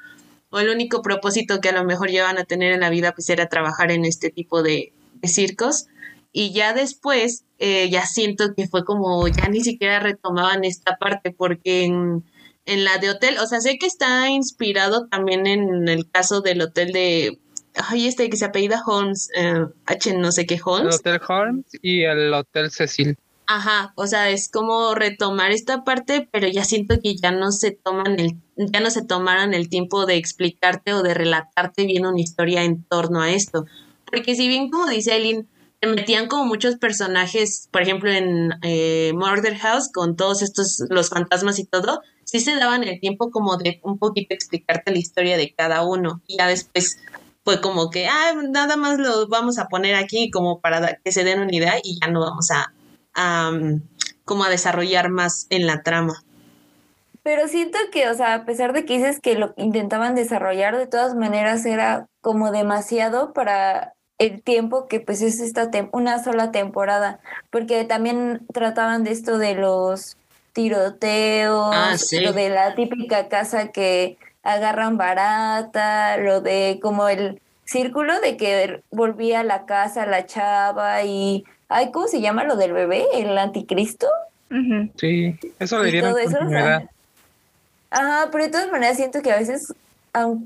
o 0.50 0.60
el 0.60 0.70
único 0.70 1.02
propósito 1.02 1.62
que 1.62 1.70
a 1.70 1.74
lo 1.74 1.86
mejor 1.86 2.10
llevan 2.10 2.38
a 2.38 2.44
tener 2.44 2.74
en 2.74 2.82
la 2.82 2.90
vida, 2.90 3.14
pues 3.14 3.30
era 3.30 3.48
trabajar 3.48 3.92
en 3.92 4.06
este 4.06 4.30
tipo 4.30 4.64
de, 4.64 4.94
de 5.14 5.28
circos. 5.28 5.88
Y 6.32 6.54
ya 6.54 6.74
después, 6.74 7.46
eh, 7.58 7.90
ya 7.90 8.06
siento 8.06 8.54
que 8.56 8.68
fue 8.68 8.86
como, 8.86 9.28
ya 9.28 9.48
ni 9.50 9.62
siquiera 9.62 10.00
retomaban 10.00 10.64
esta 10.64 10.98
parte, 10.98 11.32
porque 11.32 11.86
en, 11.86 12.24
en 12.66 12.84
la 12.84 12.98
de 13.00 13.10
hotel, 13.10 13.38
o 13.40 13.48
sea, 13.48 13.62
sé 13.62 13.78
que 13.80 13.88
está 13.88 14.30
inspirado 14.30 15.08
también 15.08 15.48
en 15.48 15.88
el 15.88 16.10
caso 16.10 16.42
del 16.42 16.62
hotel 16.62 16.92
de, 16.92 17.40
ay, 17.76 18.08
este 18.08 18.30
que 18.30 18.38
se 18.38 18.46
apellida 18.46 18.84
Holmes, 18.86 19.30
eh, 19.36 19.66
H 19.86 20.14
no 20.18 20.32
sé 20.32 20.46
qué 20.46 20.60
Holmes. 20.64 20.96
El 20.96 21.00
Hotel 21.00 21.22
Holmes 21.28 21.66
y 21.82 22.04
el 22.04 22.34
Hotel 22.34 22.70
Cecil. 22.72 23.18
Ajá, 23.52 23.94
o 23.96 24.06
sea, 24.06 24.30
es 24.30 24.48
como 24.48 24.94
retomar 24.94 25.50
esta 25.50 25.84
parte, 25.84 26.30
pero 26.32 26.48
ya 26.48 26.64
siento 26.64 27.00
que 27.02 27.16
ya 27.16 27.32
no 27.32 27.52
se 27.52 27.72
toman 27.72 28.20
el, 28.20 28.36
ya 28.56 28.80
no 28.80 28.92
se 28.92 29.04
tomaron 29.04 29.56
el 29.56 29.70
tiempo 29.70 30.06
de 30.06 30.18
explicarte 30.18 30.94
o 30.94 31.02
de 31.02 31.16
relatarte 31.16 31.86
bien 31.86 32.06
una 32.06 32.22
historia 32.22 32.64
en 32.64 32.84
torno 32.84 33.22
a 33.22 33.32
esto. 33.32 33.66
Porque 34.06 34.36
si 34.36 34.48
bien 34.48 34.70
como 34.70 34.86
dice 34.86 35.16
Eileen, 35.16 35.48
metían 35.82 36.28
como 36.28 36.46
muchos 36.46 36.76
personajes, 36.76 37.70
por 37.72 37.82
ejemplo 37.82 38.12
en 38.12 38.52
eh, 38.64 39.14
Murder 39.14 39.58
House, 39.58 39.90
con 39.92 40.16
todos 40.16 40.42
estos, 40.42 40.84
los 40.90 41.10
fantasmas 41.10 41.60
y 41.60 41.66
todo, 41.66 42.02
sí 42.26 42.40
se 42.40 42.56
daban 42.56 42.84
el 42.84 43.00
tiempo 43.00 43.32
como 43.32 43.58
de 43.58 43.80
un 43.84 43.98
poquito 43.98 44.34
explicarte 44.34 44.92
la 44.92 44.98
historia 44.98 45.38
de 45.38 45.54
cada 45.54 45.84
uno. 45.84 46.22
Y 46.28 46.38
ya 46.38 46.48
después 46.48 46.98
fue 47.44 47.62
como 47.62 47.90
que, 47.90 48.08
ah, 48.08 48.34
nada 48.50 48.76
más 48.76 49.00
lo 49.00 49.28
vamos 49.28 49.58
a 49.58 49.68
poner 49.68 49.96
aquí 49.96 50.30
como 50.30 50.60
para 50.60 50.96
que 51.04 51.12
se 51.12 51.24
den 51.24 51.40
una 51.40 51.56
idea 51.56 51.76
y 51.82 52.00
ya 52.02 52.12
no 52.12 52.20
vamos 52.20 52.50
a, 52.52 52.74
como 54.26 54.44
a 54.44 54.50
desarrollar 54.50 55.10
más 55.10 55.48
en 55.50 55.66
la 55.66 55.82
trama. 55.82 56.24
Pero 57.24 57.48
siento 57.48 57.78
que, 57.92 58.10
o 58.10 58.14
sea, 58.14 58.34
a 58.34 58.46
pesar 58.46 58.74
de 58.74 58.86
que 58.86 58.98
dices 58.98 59.20
que 59.20 59.36
lo 59.36 59.54
intentaban 59.58 60.16
desarrollar, 60.16 60.78
de 60.78 60.88
todas 60.88 61.16
maneras 61.16 61.66
era 61.66 62.08
como 62.22 62.52
demasiado 62.52 63.34
para 63.34 63.94
el 64.20 64.42
tiempo 64.42 64.88
que 64.88 65.00
pues 65.00 65.22
es 65.22 65.40
esta 65.40 65.72
una 65.92 66.24
sola 66.24 66.52
temporada, 66.52 67.20
porque 67.50 67.86
también 67.86 68.42
trataban 68.54 69.04
de 69.04 69.12
esto 69.12 69.38
de 69.38 69.56
los 69.56 70.18
tiroteos, 70.54 71.74
ah, 71.74 71.96
lo 72.22 72.34
de 72.34 72.50
la 72.50 72.76
típica 72.76 73.30
casa 73.30 73.70
que 73.70 74.18
agarran 74.44 74.98
barata, 74.98 76.18
lo 76.18 76.42
de 76.42 76.80
como 76.82 77.08
el 77.08 77.42
círculo 77.64 78.20
de 78.20 78.36
que 78.36 78.82
volvía 78.92 79.40
a 79.40 79.44
la 79.44 79.66
casa 79.66 80.06
la 80.06 80.26
chava 80.26 81.04
y 81.04 81.46
ay, 81.70 81.92
¿cómo 81.92 82.08
se 82.08 82.20
llama 82.20 82.44
lo 82.44 82.58
del 82.58 82.74
bebé? 82.74 83.06
¿El 83.14 83.38
anticristo? 83.38 84.08
Sí, 84.98 85.38
eso 85.60 85.82
le 85.82 85.92
dieron 85.92 86.16
Ajá, 87.92 88.30
pero 88.32 88.44
de 88.44 88.52
todas 88.52 88.72
maneras 88.72 88.98
siento 88.98 89.22
que 89.22 89.32
a 89.32 89.38
veces 89.38 89.74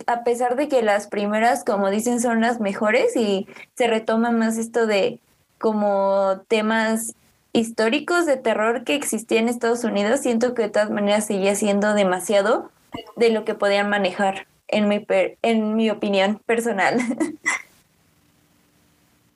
a 0.07 0.23
pesar 0.23 0.55
de 0.55 0.67
que 0.67 0.81
las 0.81 1.07
primeras, 1.07 1.63
como 1.63 1.89
dicen, 1.89 2.19
son 2.19 2.41
las 2.41 2.59
mejores 2.59 3.15
y 3.15 3.47
se 3.75 3.87
retoma 3.87 4.31
más 4.31 4.57
esto 4.57 4.85
de 4.85 5.19
como 5.59 6.41
temas 6.47 7.15
históricos 7.53 8.25
de 8.25 8.37
terror 8.37 8.83
que 8.83 8.95
existía 8.95 9.39
en 9.39 9.47
Estados 9.47 9.83
Unidos, 9.83 10.21
siento 10.21 10.53
que 10.53 10.63
de 10.63 10.69
todas 10.69 10.89
maneras 10.89 11.27
seguía 11.27 11.55
siendo 11.55 11.93
demasiado 11.93 12.71
de 13.15 13.29
lo 13.29 13.45
que 13.45 13.55
podían 13.55 13.89
manejar, 13.89 14.47
en 14.67 14.87
mi, 14.87 15.05
en 15.41 15.75
mi 15.75 15.89
opinión 15.89 16.41
personal. 16.45 16.97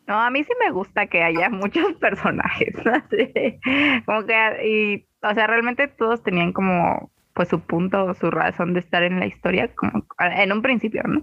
No, 0.07 0.21
a 0.21 0.29
mí 0.29 0.41
sí 0.45 0.53
me 0.65 0.71
gusta 0.71 1.07
que 1.07 1.21
haya 1.21 1.49
muchos 1.51 1.93
personajes, 1.95 2.73
como 4.05 4.25
que, 4.25 4.65
y, 4.65 5.05
o 5.21 5.33
sea, 5.33 5.47
realmente 5.47 5.89
todos 5.89 6.23
tenían 6.23 6.53
como 6.53 7.11
pues 7.37 7.49
su 7.49 7.59
punto, 7.59 8.15
su 8.15 8.31
razón 8.31 8.73
de 8.73 8.79
estar 8.79 9.03
en 9.03 9.19
la 9.19 9.27
historia, 9.27 9.69
como 9.75 10.07
en 10.17 10.51
un 10.51 10.63
principio, 10.63 11.03
¿no? 11.03 11.21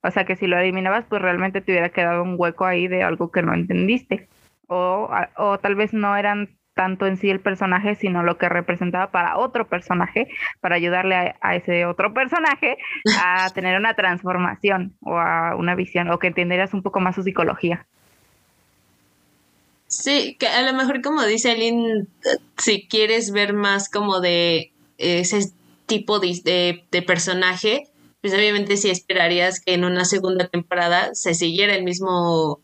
O 0.00 0.12
sea 0.12 0.24
que 0.24 0.36
si 0.36 0.46
lo 0.46 0.56
eliminabas, 0.56 1.06
pues 1.08 1.20
realmente 1.20 1.60
te 1.60 1.72
hubiera 1.72 1.88
quedado 1.88 2.22
un 2.22 2.36
hueco 2.38 2.64
ahí 2.64 2.86
de 2.86 3.02
algo 3.02 3.32
que 3.32 3.42
no 3.42 3.52
entendiste. 3.52 4.28
O, 4.68 5.10
o 5.36 5.58
tal 5.58 5.74
vez 5.74 5.92
no 5.92 6.16
eran 6.16 6.56
tanto 6.74 7.08
en 7.08 7.16
sí 7.16 7.30
el 7.30 7.40
personaje, 7.40 7.96
sino 7.96 8.22
lo 8.22 8.38
que 8.38 8.48
representaba 8.48 9.10
para 9.10 9.38
otro 9.38 9.66
personaje, 9.66 10.28
para 10.60 10.76
ayudarle 10.76 11.34
a, 11.40 11.56
ese 11.56 11.84
otro 11.84 12.14
personaje 12.14 12.78
a 13.18 13.50
tener 13.50 13.76
una 13.76 13.94
transformación 13.94 14.96
o 15.00 15.18
a 15.18 15.56
una 15.56 15.74
visión, 15.74 16.08
o 16.12 16.20
que 16.20 16.28
entenderías 16.28 16.74
un 16.74 16.84
poco 16.84 17.00
más 17.00 17.16
su 17.16 17.24
psicología. 17.24 17.86
Sí, 19.88 20.36
que 20.38 20.46
a 20.46 20.62
lo 20.62 20.78
mejor 20.78 21.02
como 21.02 21.24
dice 21.24 21.50
Aline, 21.50 22.06
si 22.56 22.86
quieres 22.86 23.32
ver 23.32 23.52
más 23.52 23.88
como 23.88 24.20
de 24.20 24.70
ese 24.98 25.52
tipo 25.86 26.18
de, 26.18 26.84
de, 26.90 27.02
personaje, 27.02 27.90
pues 28.20 28.34
obviamente 28.34 28.76
sí 28.76 28.90
esperarías 28.90 29.60
que 29.60 29.74
en 29.74 29.84
una 29.84 30.04
segunda 30.04 30.48
temporada 30.48 31.14
se 31.14 31.34
siguiera 31.34 31.74
el 31.74 31.84
mismo 31.84 32.60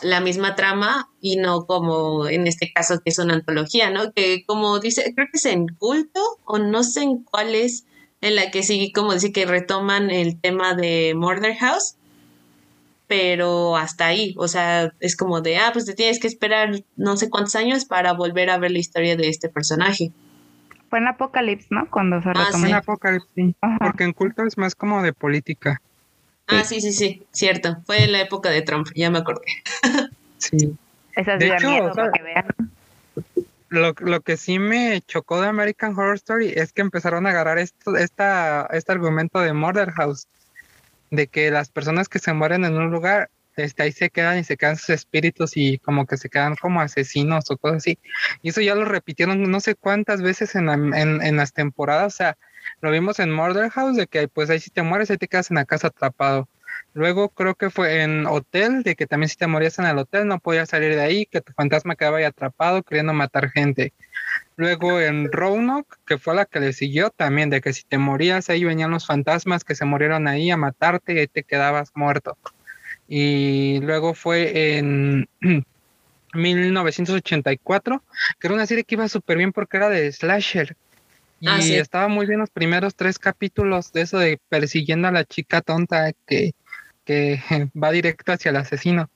la 0.00 0.20
misma 0.20 0.54
trama 0.54 1.10
y 1.20 1.36
no 1.36 1.66
como 1.66 2.28
en 2.28 2.46
este 2.46 2.72
caso 2.72 3.00
que 3.00 3.10
es 3.10 3.18
una 3.18 3.34
antología, 3.34 3.90
¿no? 3.90 4.12
Que 4.12 4.44
como 4.46 4.78
dice, 4.78 5.12
creo 5.14 5.28
que 5.30 5.38
es 5.38 5.44
en 5.46 5.66
culto 5.68 6.20
o 6.44 6.58
no 6.58 6.82
sé 6.82 7.02
en 7.02 7.24
cuál 7.24 7.54
es, 7.54 7.84
en 8.20 8.36
la 8.36 8.50
que 8.50 8.62
sí, 8.62 8.92
como 8.92 9.12
dice 9.12 9.32
que 9.32 9.44
retoman 9.44 10.10
el 10.10 10.40
tema 10.40 10.74
de 10.74 11.14
Murder 11.16 11.56
House, 11.56 11.96
pero 13.06 13.76
hasta 13.76 14.06
ahí, 14.06 14.34
o 14.38 14.48
sea, 14.48 14.94
es 15.00 15.16
como 15.16 15.42
de, 15.42 15.58
ah, 15.58 15.70
pues 15.72 15.84
te 15.84 15.94
tienes 15.94 16.18
que 16.18 16.28
esperar 16.28 16.82
no 16.96 17.16
sé 17.16 17.28
cuántos 17.28 17.56
años 17.56 17.84
para 17.84 18.14
volver 18.14 18.48
a 18.48 18.58
ver 18.58 18.70
la 18.70 18.78
historia 18.78 19.16
de 19.16 19.28
este 19.28 19.48
personaje. 19.50 20.12
Fue 20.92 20.98
en 20.98 21.08
Apocalipsis, 21.08 21.70
¿no? 21.70 21.88
Cuando 21.88 22.20
se 22.20 22.28
ah, 22.28 22.34
retomó. 22.34 22.66
en 22.66 22.74
Apocalipsis, 22.74 23.54
Porque 23.78 24.04
en 24.04 24.12
culto 24.12 24.44
es 24.44 24.58
más 24.58 24.74
como 24.74 25.00
de 25.00 25.14
política. 25.14 25.80
Ah, 26.48 26.64
sí, 26.64 26.82
sí, 26.82 26.92
sí, 26.92 27.22
cierto. 27.30 27.78
Fue 27.86 28.04
en 28.04 28.12
la 28.12 28.20
época 28.20 28.50
de 28.50 28.60
Trump, 28.60 28.88
ya 28.94 29.10
me 29.10 29.20
acordé. 29.20 29.46
sí. 30.36 30.76
Esa 31.16 31.32
es 31.32 31.38
de 31.38 31.46
hecho, 31.46 31.92
que 32.12 32.22
vean. 32.22 32.44
Lo, 33.70 33.94
lo, 34.00 34.20
que 34.20 34.36
sí 34.36 34.58
me 34.58 35.00
chocó 35.00 35.40
de 35.40 35.48
American 35.48 35.92
Horror 35.92 36.16
Story 36.16 36.52
es 36.54 36.74
que 36.74 36.82
empezaron 36.82 37.26
a 37.26 37.30
agarrar 37.30 37.56
esto, 37.56 37.96
esta, 37.96 38.68
este 38.70 38.92
argumento 38.92 39.40
de 39.40 39.54
Murder 39.54 39.92
House, 39.92 40.28
de 41.10 41.26
que 41.26 41.50
las 41.50 41.70
personas 41.70 42.10
que 42.10 42.18
se 42.18 42.34
mueren 42.34 42.66
en 42.66 42.76
un 42.76 42.90
lugar 42.90 43.30
este, 43.56 43.82
ahí 43.82 43.92
se 43.92 44.10
quedan 44.10 44.38
y 44.38 44.44
se 44.44 44.56
quedan 44.56 44.76
sus 44.76 44.90
espíritus 44.90 45.56
y 45.56 45.78
como 45.78 46.06
que 46.06 46.16
se 46.16 46.28
quedan 46.28 46.56
como 46.56 46.80
asesinos 46.80 47.50
o 47.50 47.56
cosas 47.56 47.78
así. 47.78 47.98
Y 48.42 48.50
eso 48.50 48.60
ya 48.60 48.74
lo 48.74 48.84
repitieron 48.84 49.42
no 49.50 49.60
sé 49.60 49.74
cuántas 49.74 50.22
veces 50.22 50.54
en, 50.54 50.68
en, 50.68 51.22
en 51.22 51.36
las 51.36 51.52
temporadas, 51.52 52.14
o 52.14 52.16
sea, 52.16 52.38
lo 52.80 52.90
vimos 52.90 53.18
en 53.18 53.32
Murder 53.32 53.70
House, 53.70 53.96
de 53.96 54.06
que 54.06 54.28
pues 54.28 54.50
ahí 54.50 54.60
si 54.60 54.70
te 54.70 54.82
mueres, 54.82 55.10
ahí 55.10 55.18
te 55.18 55.28
quedas 55.28 55.50
en 55.50 55.56
la 55.56 55.64
casa 55.64 55.88
atrapado. 55.88 56.48
Luego 56.94 57.30
creo 57.30 57.54
que 57.54 57.70
fue 57.70 58.02
en 58.02 58.26
Hotel, 58.26 58.82
de 58.82 58.94
que 58.96 59.06
también 59.06 59.28
si 59.28 59.36
te 59.36 59.46
morías 59.46 59.78
en 59.78 59.86
el 59.86 59.98
hotel 59.98 60.26
no 60.26 60.38
podías 60.38 60.68
salir 60.68 60.94
de 60.94 61.00
ahí, 61.00 61.26
que 61.26 61.40
tu 61.40 61.52
fantasma 61.54 61.96
quedaba 61.96 62.18
ahí 62.18 62.24
atrapado 62.24 62.82
queriendo 62.82 63.12
matar 63.14 63.50
gente. 63.50 63.92
Luego 64.56 65.00
en 65.00 65.32
Roanoke, 65.32 65.96
que 66.06 66.18
fue 66.18 66.34
la 66.34 66.44
que 66.44 66.60
le 66.60 66.72
siguió 66.72 67.10
también, 67.10 67.50
de 67.50 67.60
que 67.60 67.72
si 67.72 67.84
te 67.84 67.98
morías 67.98 68.50
ahí 68.50 68.64
venían 68.64 68.90
los 68.90 69.06
fantasmas 69.06 69.64
que 69.64 69.74
se 69.74 69.84
murieron 69.84 70.28
ahí 70.28 70.50
a 70.50 70.56
matarte 70.56 71.14
y 71.14 71.18
ahí 71.18 71.28
te 71.28 71.44
quedabas 71.44 71.92
muerto. 71.94 72.36
Y 73.14 73.78
luego 73.80 74.14
fue 74.14 74.78
en 74.78 75.28
1984, 76.32 78.02
que 78.40 78.46
era 78.46 78.54
una 78.54 78.64
serie 78.64 78.84
que 78.84 78.94
iba 78.94 79.06
súper 79.06 79.36
bien 79.36 79.52
porque 79.52 79.76
era 79.76 79.90
de 79.90 80.10
slasher. 80.10 80.74
Ah, 81.44 81.60
y 81.60 81.74
estaba 81.74 82.08
muy 82.08 82.24
bien 82.24 82.40
los 82.40 82.48
primeros 82.48 82.94
tres 82.94 83.18
capítulos 83.18 83.92
de 83.92 84.00
eso 84.00 84.18
de 84.18 84.40
persiguiendo 84.48 85.08
a 85.08 85.12
la 85.12 85.26
chica 85.26 85.60
tonta 85.60 86.12
que, 86.26 86.52
que 87.04 87.38
va 87.76 87.92
directo 87.92 88.32
hacia 88.32 88.48
el 88.48 88.56
asesino. 88.56 89.10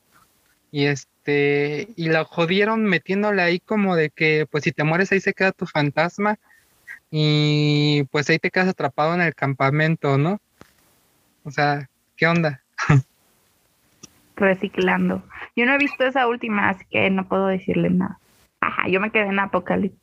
Y 0.71 0.85
este, 0.85 1.89
y 1.97 2.11
la 2.11 2.25
jodieron 2.25 2.85
metiéndole 2.85 3.41
ahí 3.41 3.61
como 3.61 3.97
de 3.97 4.11
que 4.11 4.47
pues 4.51 4.65
si 4.65 4.73
te 4.73 4.85
mueres 4.85 5.11
ahí 5.11 5.21
se 5.21 5.33
queda 5.33 5.53
tu 5.53 5.65
fantasma 5.65 6.39
y 7.11 8.03
pues 8.11 8.29
ahí 8.29 8.39
te 8.39 8.51
quedas 8.51 8.69
atrapado 8.69 9.15
en 9.15 9.23
el 9.23 9.35
campamento, 9.35 10.19
¿no? 10.19 10.39
O 11.45 11.51
sea, 11.51 11.89
¿qué 12.15 12.27
onda? 12.27 12.63
Reciclando. 14.37 15.23
Yo 15.57 15.67
no 15.67 15.75
he 15.75 15.79
visto 15.79 16.05
esa 16.05 16.29
última, 16.29 16.69
así 16.69 16.85
que 16.91 17.11
no 17.11 17.27
puedo 17.27 17.47
decirle 17.47 17.91
nada. 17.91 18.19
Ajá, 18.61 18.89
yo 18.89 19.01
me 19.01 19.11
quedé 19.11 19.27
en 19.27 19.39
Apocalipsis. 19.39 19.99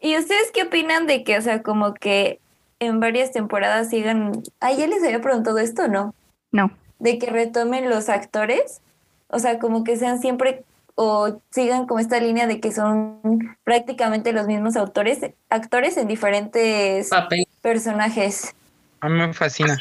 ¿Y 0.00 0.16
ustedes 0.16 0.50
qué 0.52 0.62
opinan 0.62 1.06
de 1.06 1.24
que, 1.24 1.36
o 1.36 1.42
sea, 1.42 1.62
como 1.62 1.94
que 1.94 2.40
en 2.78 3.00
varias 3.00 3.32
temporadas 3.32 3.90
sigan... 3.90 4.32
Ah, 4.60 4.72
ya 4.72 4.86
les 4.86 5.02
había 5.02 5.20
preguntado 5.20 5.58
esto, 5.58 5.88
¿no? 5.88 6.14
No. 6.52 6.70
De 7.00 7.18
que 7.18 7.26
retomen 7.26 7.90
los 7.90 8.08
actores, 8.08 8.80
o 9.28 9.38
sea, 9.38 9.58
como 9.58 9.84
que 9.84 9.96
sean 9.96 10.20
siempre 10.20 10.64
o 10.94 11.40
sigan 11.50 11.86
como 11.86 12.00
esta 12.00 12.20
línea 12.20 12.46
de 12.46 12.60
que 12.60 12.72
son 12.72 13.56
prácticamente 13.64 14.32
los 14.32 14.46
mismos 14.46 14.76
autores, 14.76 15.20
actores 15.48 15.96
en 15.96 16.08
diferentes 16.08 17.10
personajes. 17.62 18.54
A 19.00 19.08
mí 19.08 19.16
me 19.16 19.32
fascina. 19.32 19.78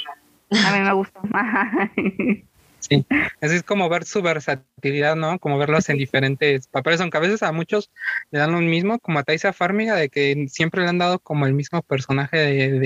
A 0.51 0.71
mí 0.75 0.79
me 0.79 0.93
gusta. 0.93 1.19
Sí, 2.89 3.05
así 3.41 3.55
es 3.55 3.63
como 3.63 3.89
ver 3.89 4.05
su 4.05 4.21
versatilidad, 4.21 5.15
¿no? 5.15 5.39
Como 5.39 5.57
verlos 5.57 5.89
en 5.89 5.97
diferentes 5.97 6.67
papeles, 6.67 7.01
aunque 7.01 7.17
a 7.17 7.21
veces 7.21 7.43
a 7.43 7.51
muchos 7.51 7.91
le 8.31 8.39
dan 8.39 8.53
lo 8.53 8.59
mismo, 8.59 8.99
como 8.99 9.19
a 9.19 9.23
Taisa 9.23 9.51
Farmiga, 9.51 9.95
de 9.95 10.09
que 10.09 10.45
siempre 10.47 10.83
le 10.83 10.89
han 10.89 10.97
dado 10.97 11.19
como 11.19 11.45
el 11.45 11.53
mismo 11.53 11.81
personaje 11.81 12.37
de, 12.37 12.79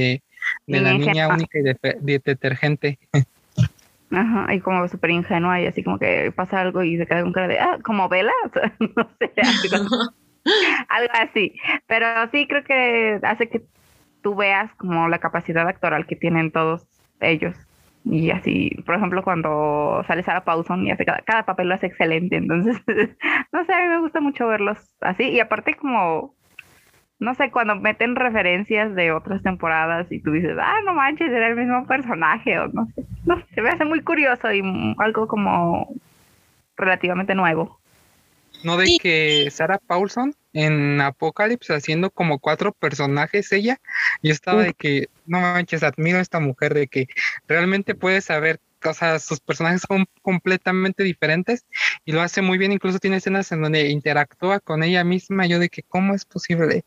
de, 0.66 0.80
la 0.80 0.94
niña 0.94 1.28
única 1.28 1.60
y 1.60 1.62
de, 1.62 2.22
detergente. 2.24 2.98
Ajá, 4.12 4.54
y 4.54 4.60
como 4.60 4.88
súper 4.88 5.12
ingenua 5.12 5.62
y 5.62 5.68
así 5.68 5.84
como 5.84 6.00
que 6.00 6.34
pasa 6.36 6.60
algo 6.60 6.84
y 6.84 6.98
se 6.98 7.06
queda 7.06 7.22
con 7.22 7.32
cara 7.32 7.48
de, 7.48 7.60
ah, 7.60 7.78
como 7.84 8.10
vela, 8.10 8.34
no 8.80 9.10
sé, 9.20 9.32
algo 10.90 11.14
así. 11.14 11.54
Pero 11.86 12.08
sí 12.32 12.48
creo 12.48 12.64
que 12.64 13.20
hace 13.22 13.50
que 13.50 13.62
tú 14.24 14.36
veas 14.36 14.74
como 14.76 15.08
la 15.10 15.20
capacidad 15.20 15.68
actoral 15.68 16.08
que 16.08 16.16
tienen 16.16 16.52
todos 16.52 16.88
ellos. 17.20 17.56
Y 18.04 18.32
así, 18.32 18.72
por 18.86 18.96
ejemplo, 18.96 19.24
cuando 19.24 20.04
sale 20.08 20.24
Sarah 20.24 20.44
Paulson 20.44 20.88
y 20.88 20.92
hace 20.92 21.06
cada, 21.06 21.20
cada 21.20 21.46
papel 21.46 21.70
lo 21.70 21.76
hace 21.76 21.88
excelente. 21.88 22.36
Entonces, 22.36 22.78
no 23.52 23.66
sé, 23.66 23.74
a 23.74 23.82
mí 23.82 23.88
me 23.90 24.00
gusta 24.00 24.20
mucho 24.20 24.48
verlos 24.48 24.78
así. 25.02 25.30
Y 25.30 25.40
aparte 25.40 25.76
como, 25.76 26.34
no 27.20 27.36
sé, 27.36 27.52
cuando 27.52 27.76
meten 27.76 28.16
referencias 28.16 28.96
de 28.96 29.12
otras 29.12 29.44
temporadas 29.44 30.12
y 30.12 30.20
tú 30.20 30.32
dices, 30.32 30.58
ah, 30.60 30.80
no 30.86 30.94
manches, 30.94 31.32
era 31.32 31.48
el 31.48 31.56
mismo 31.56 31.86
personaje 31.86 32.58
o 32.60 32.68
no 32.70 32.88
sé. 32.96 33.06
No 33.26 33.38
sé, 33.38 33.46
se 33.54 33.62
me 33.62 33.70
hace 33.70 33.86
muy 33.86 34.02
curioso 34.02 34.52
y 34.52 34.64
algo 34.98 35.28
como 35.28 35.94
relativamente 36.76 37.36
nuevo. 37.36 37.80
¿No 38.64 38.78
de 38.78 38.98
que 39.02 39.48
Sarah 39.52 39.80
Paulson 39.86 40.34
en 40.54 41.02
Apocalypse 41.02 41.74
haciendo 41.74 42.10
como 42.12 42.40
cuatro 42.40 42.74
personajes 42.74 43.52
ella? 43.52 43.80
Yo 44.22 44.32
estaba 44.32 44.64
de 44.64 44.74
que, 44.74 45.08
no 45.26 45.40
manches, 45.40 45.84
admiro 45.84 46.18
a 46.18 46.22
esta 46.22 46.40
mujer, 46.40 46.74
de 46.74 46.88
que 46.88 47.08
realmente 47.48 47.96
puede 47.96 48.22
saber, 48.22 48.60
o 48.84 48.94
sea, 48.94 49.20
sus 49.20 49.40
personajes 49.40 49.84
son 49.88 50.06
completamente 50.22 51.04
diferentes 51.04 51.66
y 52.06 52.12
lo 52.12 52.22
hace 52.22 52.42
muy 52.42 52.58
bien, 52.58 52.72
incluso 52.72 53.00
tiene 53.00 53.18
escenas 53.18 53.52
en 53.52 53.62
donde 53.62 53.90
interactúa 53.90 54.60
con 54.60 54.84
ella 54.84 55.04
misma, 55.04 55.46
yo 55.46 55.60
de 55.60 55.70
que, 55.70 55.84
¿cómo 55.84 56.14
es 56.14 56.26
posible? 56.26 56.84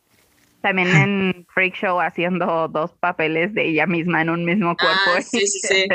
También 0.60 0.88
en 0.96 1.46
Freak 1.52 1.74
Show 1.74 2.00
haciendo 2.00 2.68
dos 2.68 2.92
papeles 2.92 3.52
de 3.52 3.68
ella 3.68 3.86
misma 3.86 4.22
en 4.22 4.30
un 4.30 4.44
mismo 4.46 4.74
cuerpo. 4.76 5.12
Ah, 5.14 5.20
sí, 5.22 5.46
sí, 5.46 5.60
sí. 5.60 5.86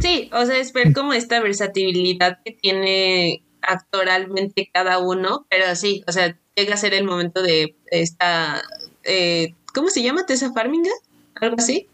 Sí, 0.00 0.30
o 0.32 0.46
sea, 0.46 0.58
es 0.58 0.72
ver 0.72 0.92
como 0.92 1.12
esta 1.12 1.40
versatilidad 1.40 2.38
que 2.44 2.52
tiene 2.52 3.42
actoralmente 3.68 4.70
cada 4.72 4.98
uno, 4.98 5.46
pero 5.50 5.76
sí, 5.76 6.02
o 6.06 6.12
sea, 6.12 6.36
llega 6.56 6.74
a 6.74 6.78
ser 6.78 6.94
el 6.94 7.04
momento 7.04 7.42
de 7.42 7.76
esta, 7.90 8.62
eh, 9.04 9.54
¿cómo 9.74 9.90
se 9.90 10.02
llama? 10.02 10.26
Tessa 10.26 10.52
Farminga, 10.52 10.90
algo 11.36 11.56
así. 11.58 11.86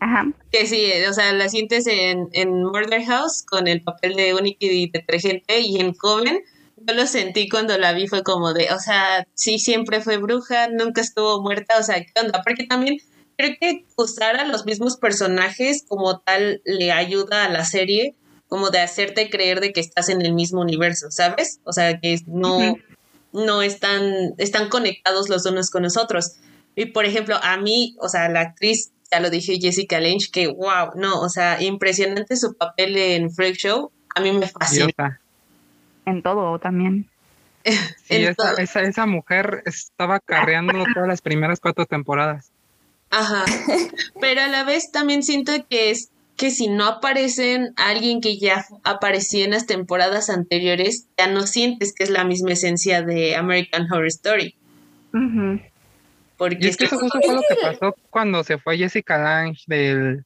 Ajá. 0.00 0.30
Que 0.50 0.66
sí, 0.66 0.90
o 1.08 1.12
sea, 1.12 1.32
la 1.32 1.48
sientes 1.48 1.86
en, 1.86 2.28
en 2.32 2.62
Murder 2.62 3.04
House 3.04 3.42
con 3.42 3.68
el 3.68 3.82
papel 3.82 4.14
de 4.14 4.34
única 4.34 4.66
y 4.66 4.90
detergente 4.90 5.60
y 5.60 5.80
en 5.80 5.94
Coven. 5.94 6.40
Yo 6.76 6.94
lo 6.94 7.06
sentí 7.06 7.48
cuando 7.48 7.76
la 7.78 7.92
vi, 7.92 8.06
fue 8.06 8.22
como 8.22 8.52
de, 8.52 8.68
o 8.72 8.78
sea, 8.78 9.26
sí, 9.34 9.58
siempre 9.58 10.00
fue 10.00 10.18
bruja, 10.18 10.68
nunca 10.68 11.00
estuvo 11.00 11.42
muerta, 11.42 11.78
o 11.78 11.82
sea, 11.82 12.04
¿qué 12.04 12.12
onda? 12.20 12.42
Porque 12.44 12.66
también 12.66 12.98
creo 13.36 13.56
que 13.60 13.84
usar 13.96 14.36
a 14.36 14.44
los 14.44 14.66
mismos 14.66 14.96
personajes 14.96 15.84
como 15.86 16.20
tal 16.20 16.60
le 16.64 16.92
ayuda 16.92 17.44
a 17.44 17.48
la 17.48 17.64
serie 17.64 18.14
como 18.48 18.70
de 18.70 18.80
hacerte 18.80 19.30
creer 19.30 19.60
de 19.60 19.72
que 19.72 19.80
estás 19.80 20.08
en 20.08 20.22
el 20.22 20.32
mismo 20.32 20.60
universo, 20.60 21.10
¿sabes? 21.10 21.60
O 21.64 21.72
sea, 21.72 22.00
que 22.00 22.18
no, 22.26 22.76
no 23.32 23.62
están, 23.62 24.34
están 24.38 24.68
conectados 24.68 25.28
los 25.28 25.44
unos 25.46 25.70
con 25.70 25.82
los 25.82 25.96
otros. 25.96 26.36
Y 26.74 26.86
por 26.86 27.04
ejemplo, 27.04 27.36
a 27.42 27.56
mí, 27.58 27.96
o 28.00 28.08
sea, 28.08 28.28
la 28.28 28.40
actriz, 28.40 28.90
ya 29.10 29.20
lo 29.20 29.30
dije, 29.30 29.58
Jessica 29.60 30.00
Lange, 30.00 30.30
que 30.32 30.46
wow, 30.46 30.92
no, 30.96 31.20
o 31.20 31.28
sea, 31.28 31.62
impresionante 31.62 32.36
su 32.36 32.54
papel 32.54 32.96
en 32.96 33.30
Freak 33.30 33.56
Show, 33.56 33.90
a 34.14 34.20
mí 34.20 34.32
me 34.32 34.48
fascina. 34.48 35.20
En 36.06 36.22
todo 36.22 36.58
también. 36.58 37.08
Sí, 38.04 38.24
esa, 38.24 38.54
esa, 38.54 38.80
esa, 38.80 39.04
mujer 39.04 39.62
estaba 39.66 40.20
carreando 40.20 40.72
todas 40.94 41.06
las 41.06 41.20
primeras 41.20 41.60
cuatro 41.60 41.84
temporadas. 41.84 42.50
Ajá. 43.10 43.44
Pero 44.20 44.40
a 44.40 44.48
la 44.48 44.64
vez 44.64 44.90
también 44.90 45.22
siento 45.22 45.52
que 45.68 45.90
es 45.90 46.10
que 46.38 46.50
si 46.50 46.68
no 46.68 46.86
aparecen 46.86 47.74
alguien 47.76 48.22
que 48.22 48.38
ya 48.38 48.64
apareció 48.84 49.44
en 49.44 49.50
las 49.50 49.66
temporadas 49.66 50.30
anteriores, 50.30 51.08
ya 51.18 51.26
no 51.26 51.46
sientes 51.46 51.92
que 51.92 52.04
es 52.04 52.10
la 52.10 52.24
misma 52.24 52.52
esencia 52.52 53.02
de 53.02 53.36
American 53.36 53.92
Horror 53.92 54.06
Story. 54.06 54.56
Porque 56.38 56.68
es 56.68 56.76
que 56.76 56.84
eso 56.84 56.98
fue 56.98 57.08
lo 57.08 57.42
que 57.42 57.56
pasó 57.60 57.94
cuando 58.08 58.44
se 58.44 58.56
fue 58.56 58.78
Jessica 58.78 59.18
Lange 59.18 59.64
del, 59.66 60.24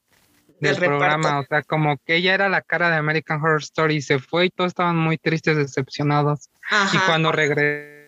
del, 0.59 0.75
programa. 0.77 1.39
O 1.39 1.45
sea, 1.45 1.63
como 1.63 1.97
que 2.05 2.17
ella 2.17 2.35
era 2.35 2.47
la 2.47 2.61
cara 2.61 2.91
de 2.91 2.97
American 2.97 3.41
Horror 3.41 3.63
Story, 3.63 4.01
se 4.01 4.19
fue 4.19 4.45
y 4.45 4.49
todos 4.51 4.69
estaban 4.69 4.95
muy 4.95 5.17
tristes, 5.17 5.57
decepcionados. 5.57 6.49
Y 6.93 6.97
cuando 7.07 7.31
regresó 7.31 8.02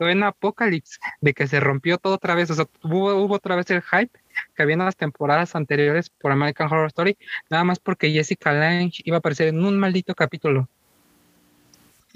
en 0.00 0.22
Apocalypse, 0.22 0.98
de 1.20 1.34
que 1.34 1.46
se 1.46 1.60
rompió 1.60 1.98
todo 1.98 2.14
otra 2.14 2.34
vez, 2.34 2.50
o 2.50 2.54
sea, 2.54 2.66
hubo, 2.82 3.14
hubo 3.14 3.34
otra 3.34 3.56
vez 3.56 3.70
el 3.70 3.82
hype 3.82 4.18
que 4.54 4.62
había 4.62 4.74
en 4.74 4.84
las 4.84 4.96
temporadas 4.96 5.54
anteriores 5.54 6.10
por 6.10 6.32
American 6.32 6.66
Horror 6.66 6.86
Story, 6.88 7.16
nada 7.50 7.64
más 7.64 7.78
porque 7.78 8.10
Jessica 8.10 8.52
Lange 8.52 9.02
iba 9.04 9.16
a 9.16 9.18
aparecer 9.18 9.48
en 9.48 9.64
un 9.64 9.78
maldito 9.78 10.14
capítulo. 10.14 10.68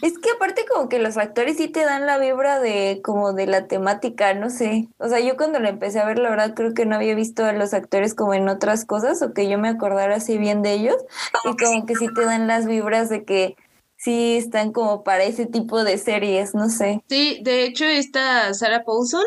Es 0.00 0.16
que 0.16 0.30
aparte 0.30 0.64
como 0.72 0.88
que 0.88 1.00
los 1.00 1.16
actores 1.16 1.56
sí 1.56 1.66
te 1.66 1.84
dan 1.84 2.06
la 2.06 2.18
vibra 2.18 2.60
de 2.60 3.00
como 3.02 3.32
de 3.32 3.48
la 3.48 3.66
temática, 3.66 4.32
no 4.32 4.48
sé. 4.48 4.86
O 4.98 5.08
sea, 5.08 5.18
yo 5.18 5.36
cuando 5.36 5.58
lo 5.58 5.68
empecé 5.68 5.98
a 5.98 6.06
ver, 6.06 6.20
la 6.20 6.30
verdad 6.30 6.54
creo 6.54 6.72
que 6.72 6.86
no 6.86 6.94
había 6.94 7.16
visto 7.16 7.44
a 7.44 7.52
los 7.52 7.74
actores 7.74 8.14
como 8.14 8.32
en 8.32 8.48
otras 8.48 8.84
cosas 8.84 9.20
o 9.22 9.34
que 9.34 9.48
yo 9.48 9.58
me 9.58 9.68
acordara 9.68 10.14
así 10.14 10.38
bien 10.38 10.62
de 10.62 10.74
ellos. 10.74 10.96
Y 11.44 11.56
como 11.56 11.84
que 11.84 11.96
sí 11.96 12.06
te 12.14 12.24
dan 12.24 12.46
las 12.46 12.66
vibras 12.66 13.08
de 13.08 13.24
que 13.24 13.56
sí 13.98 14.36
están 14.38 14.72
como 14.72 15.04
para 15.04 15.24
ese 15.24 15.44
tipo 15.44 15.84
de 15.84 15.98
series, 15.98 16.54
no 16.54 16.70
sé. 16.70 17.02
Sí, 17.08 17.40
de 17.42 17.64
hecho 17.64 17.84
esta 17.84 18.54
Sarah 18.54 18.84
Paulson 18.84 19.24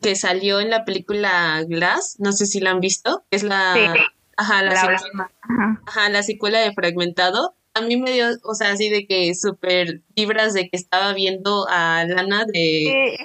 que 0.00 0.16
salió 0.16 0.60
en 0.60 0.70
la 0.70 0.84
película 0.84 1.62
Glass, 1.68 2.16
no 2.18 2.32
sé 2.32 2.46
si 2.46 2.60
la 2.60 2.70
han 2.70 2.80
visto, 2.80 3.24
es 3.30 3.42
la, 3.42 3.74
ajá, 4.36 4.62
la, 4.62 4.76
secuela, 4.76 5.30
ajá. 5.86 6.08
la 6.08 6.22
secuela 6.22 6.58
de 6.60 6.72
Fragmentado. 6.72 7.54
A 7.76 7.80
mí 7.80 7.96
me 7.96 8.12
dio, 8.12 8.26
o 8.44 8.54
sea, 8.54 8.70
así 8.70 8.88
de 8.88 9.06
que 9.06 9.34
súper 9.34 10.00
vibras 10.14 10.54
de 10.54 10.68
que 10.68 10.76
estaba 10.76 11.12
viendo 11.12 11.66
a 11.68 12.04
Lana 12.06 12.44
de 12.46 13.16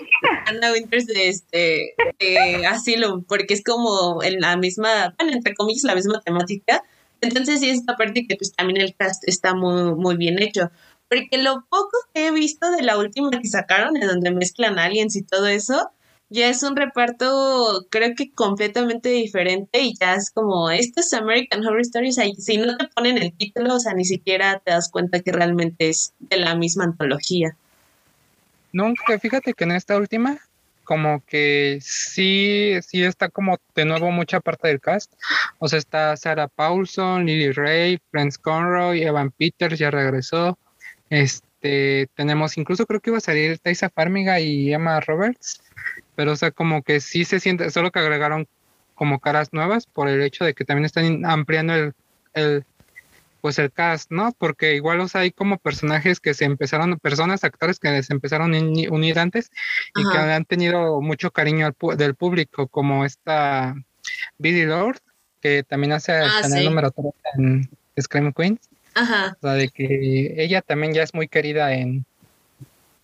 Lana 0.47 0.73
Winters 0.73 1.05
de 1.05 1.29
este 1.29 1.93
de 2.19 2.65
Asylum, 2.65 3.23
porque 3.23 3.53
es 3.53 3.63
como 3.63 4.23
en 4.23 4.41
la 4.41 4.57
misma, 4.57 5.13
bueno, 5.17 5.33
entre 5.33 5.53
comillas, 5.53 5.83
la 5.83 5.95
misma 5.95 6.19
temática, 6.21 6.83
Entonces 7.21 7.59
sí, 7.59 7.69
esta 7.69 7.95
parte 7.95 8.25
que 8.27 8.35
pues 8.37 8.53
también 8.53 8.81
el 8.81 8.95
cast 8.95 9.23
está 9.27 9.53
muy, 9.53 9.93
muy 9.93 10.17
bien 10.17 10.41
hecho. 10.41 10.71
Porque 11.09 11.37
lo 11.37 11.65
poco 11.69 11.97
que 12.13 12.27
he 12.27 12.31
visto 12.31 12.69
de 12.71 12.83
la 12.83 12.97
última 12.97 13.31
que 13.31 13.47
sacaron, 13.47 13.97
en 13.97 14.07
donde 14.07 14.31
mezclan 14.31 14.79
aliens 14.79 15.15
y 15.15 15.23
todo 15.23 15.47
eso, 15.47 15.91
ya 16.29 16.47
es 16.47 16.61
un 16.61 16.75
reparto 16.75 17.87
creo 17.89 18.13
que 18.15 18.31
completamente 18.31 19.09
diferente 19.09 19.81
y 19.81 19.95
ya 19.99 20.13
es 20.13 20.29
como, 20.29 20.69
esto 20.69 21.01
es 21.01 21.11
American 21.13 21.65
Horror 21.65 21.81
Stories, 21.81 22.19
si 22.37 22.57
no 22.57 22.77
te 22.77 22.87
ponen 22.89 23.17
el 23.17 23.33
título, 23.33 23.75
o 23.75 23.79
sea, 23.79 23.93
ni 23.93 24.05
siquiera 24.05 24.61
te 24.63 24.71
das 24.71 24.89
cuenta 24.91 25.21
que 25.21 25.31
realmente 25.31 25.89
es 25.89 26.13
de 26.19 26.37
la 26.37 26.55
misma 26.55 26.83
antología. 26.83 27.55
Nunca, 28.71 29.17
fíjate 29.17 29.55
que 29.55 29.63
en 29.63 29.71
esta 29.71 29.97
última, 29.97 30.37
como 30.83 31.23
que 31.25 31.79
sí, 31.81 32.75
sí 32.85 33.03
está 33.03 33.29
como 33.29 33.57
de 33.73 33.85
nuevo 33.85 34.11
mucha 34.11 34.39
parte 34.39 34.67
del 34.67 34.79
cast. 34.79 35.13
O 35.57 35.67
sea, 35.67 35.79
está 35.79 36.15
Sarah 36.15 36.47
Paulson, 36.47 37.25
Lily 37.25 37.51
Ray, 37.51 37.99
Franz 38.11 38.37
Conroy, 38.37 39.01
Evan 39.01 39.31
Peters 39.31 39.79
ya 39.79 39.89
regresó. 39.89 40.57
Este, 41.09 42.07
tenemos 42.15 42.57
incluso 42.57 42.85
creo 42.85 42.99
que 42.99 43.09
iba 43.09 43.17
a 43.17 43.21
salir 43.21 43.57
Taisa 43.59 43.89
Farmiga 43.89 44.39
y 44.39 44.73
Emma 44.73 44.99
Roberts 44.99 45.61
pero 46.19 46.33
o 46.33 46.35
sea, 46.35 46.51
como 46.51 46.83
que 46.83 46.99
sí 46.99 47.23
se 47.23 47.39
siente, 47.39 47.69
solo 47.71 47.91
que 47.91 47.99
agregaron 47.99 48.45
como 48.93 49.19
caras 49.19 49.53
nuevas 49.53 49.85
por 49.85 50.09
el 50.09 50.21
hecho 50.21 50.43
de 50.43 50.53
que 50.53 50.65
también 50.65 50.83
están 50.83 51.25
ampliando 51.25 51.73
el, 51.73 51.93
el 52.33 52.65
pues 53.39 53.57
el 53.57 53.71
cast, 53.71 54.11
¿no? 54.11 54.33
Porque 54.37 54.75
igual, 54.75 54.99
o 54.99 55.07
sea, 55.07 55.21
hay 55.21 55.31
como 55.31 55.57
personajes 55.59 56.19
que 56.19 56.33
se 56.33 56.43
empezaron, 56.43 56.99
personas, 56.99 57.45
actores 57.45 57.79
que 57.79 58.03
se 58.03 58.11
empezaron 58.11 58.53
a 58.53 58.59
unir 58.59 59.17
antes 59.17 59.49
y 59.95 60.03
que 60.11 60.17
han 60.17 60.43
tenido 60.43 60.99
mucho 60.99 61.31
cariño 61.31 61.73
del 61.95 62.15
público, 62.15 62.67
como 62.67 63.05
esta 63.05 63.75
Billy 64.39 64.65
Lord, 64.65 64.99
que 65.39 65.63
también 65.63 65.93
hace 65.93 66.17
el 66.17 66.29
ah, 66.29 66.61
número 66.65 66.91
3 66.91 67.05
en 67.37 67.69
Scream 67.97 68.33
Queens. 68.33 68.59
Ajá. 68.99 69.37
O 69.37 69.47
sea, 69.47 69.53
de 69.53 69.69
que 69.69 70.35
ella 70.43 70.61
también 70.61 70.93
ya 70.93 71.03
es 71.03 71.13
muy 71.13 71.29
querida 71.29 71.73
en, 71.73 72.05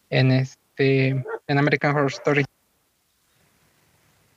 en 0.09 0.31
este, 0.31 1.07
en 1.47 1.57
American 1.57 1.95
Horror 1.95 2.11
Story. 2.11 2.43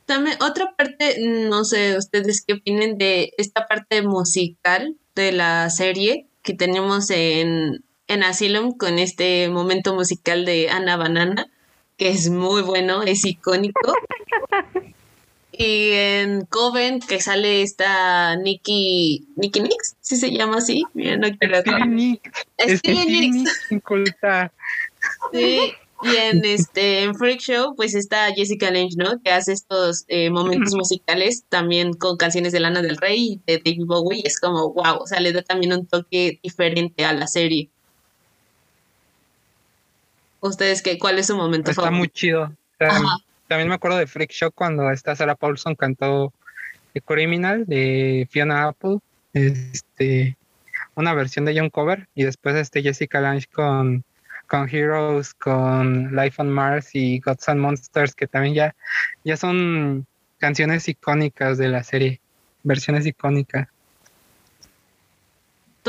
También 0.07 0.37
otra 0.41 0.77
parte, 0.77 1.17
no 1.21 1.65
sé 1.65 1.99
ustedes 1.99 2.45
qué 2.47 2.55
opinen 2.55 2.97
de 2.97 3.33
esta 3.39 3.67
parte 3.67 4.03
musical 4.03 4.97
de 5.17 5.33
la 5.33 5.69
serie 5.71 6.29
que 6.43 6.55
tenemos 6.55 7.11
en, 7.11 7.85
en 8.07 8.23
Asylum 8.23 8.79
con 8.79 9.01
este 9.01 9.49
momento 9.49 9.97
musical 9.97 10.45
de 10.45 10.71
Ana 10.71 10.97
Banana, 10.97 11.51
que 11.97 12.11
es 12.11 12.31
muy 12.31 12.63
bueno, 12.63 13.03
es 13.03 13.25
icónico. 13.25 13.93
Y 15.61 15.91
en 15.91 16.47
Coven, 16.47 17.01
que 17.01 17.21
sale 17.21 17.63
esta 17.63 18.37
Nikki, 18.37 19.27
Nikki 19.35 19.61
Nix, 19.61 19.97
si 20.01 20.17
se 20.17 20.31
llama 20.31 20.59
así. 20.59 20.85
Mira, 20.95 21.17
no 21.17 21.29
quiero 21.37 21.59
Stevie 22.61 23.45
Sí, 25.33 25.73
y 26.03 26.17
en 26.17 26.45
este 26.45 27.03
en 27.03 27.17
Freak 27.17 27.41
Show, 27.41 27.75
pues 27.75 27.97
está 27.97 28.33
Jessica 28.33 28.71
Lange, 28.71 28.95
¿no? 28.97 29.21
Que 29.21 29.33
hace 29.33 29.53
estos 29.53 30.05
eh, 30.07 30.31
momentos 30.31 30.77
musicales 30.77 31.43
también 31.49 31.93
con 31.93 32.17
canciones 32.17 32.53
de 32.53 32.61
Lana 32.61 32.81
del 32.81 32.97
Rey 32.97 33.33
y 33.33 33.41
de 33.45 33.59
David 33.59 33.85
Bowie. 33.85 34.23
Es 34.25 34.39
como, 34.39 34.73
wow, 34.73 34.99
o 35.01 35.07
sea, 35.09 35.19
le 35.19 35.33
da 35.33 35.43
también 35.43 35.73
un 35.73 35.87
toque 35.87 36.39
diferente 36.41 37.05
a 37.05 37.13
la 37.13 37.27
serie. 37.27 37.69
¿Ustedes 40.39 40.83
qué? 40.83 41.01
¿Cuál 41.01 41.19
es 41.19 41.27
su 41.27 41.37
momento 41.37 41.73
Está 41.73 41.91
muy 41.91 42.09
chido. 42.11 42.53
También 43.49 43.69
me 43.69 43.75
acuerdo 43.75 43.99
de 43.99 44.07
Freak 44.07 44.31
Show 44.31 44.53
cuando 44.53 44.91
esta 44.91 45.17
Sarah 45.17 45.35
Paulson 45.35 45.75
cantó 45.75 46.33
The 46.93 47.01
Criminal 47.01 47.67
de 47.67 48.29
Fiona 48.31 48.69
Apple. 48.69 48.99
Este, 49.33 50.37
una 50.95 51.15
versión 51.15 51.45
de 51.45 51.59
John 51.59 51.71
Cover 51.71 52.09
y 52.15 52.25
después 52.25 52.55
este 52.57 52.83
Jessica 52.83 53.21
Lange 53.21 53.47
con 53.53 54.05
con 54.49 54.69
Heroes, 54.69 55.35
con 55.35 56.17
Life 56.17 56.41
on 56.41 56.51
Mars 56.51 56.95
y 56.95 57.21
Gods 57.21 57.49
and 57.51 57.61
Monsters, 57.61 58.15
que 58.15 58.27
también 58.27 58.55
ya, 58.55 58.75
ya 59.23 59.37
son 59.37 60.07
canciones 60.39 60.89
icónicas 60.89 61.59
de 61.59 61.69
la 61.69 61.85
serie, 61.85 62.21
versiones 62.65 63.07
icónicas. 63.07 63.69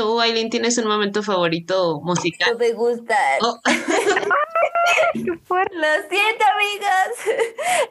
¿Tú, 0.00 0.18
Aileen, 0.18 0.48
tienes 0.48 0.78
un 0.78 0.86
momento 0.86 1.22
favorito 1.22 2.00
musical? 2.00 2.52
No 2.52 2.58
me 2.58 2.72
gusta. 2.72 3.14
Oh. 3.42 3.60
Lo 5.14 6.08
siento, 6.08 6.44
amigas. 6.54 7.10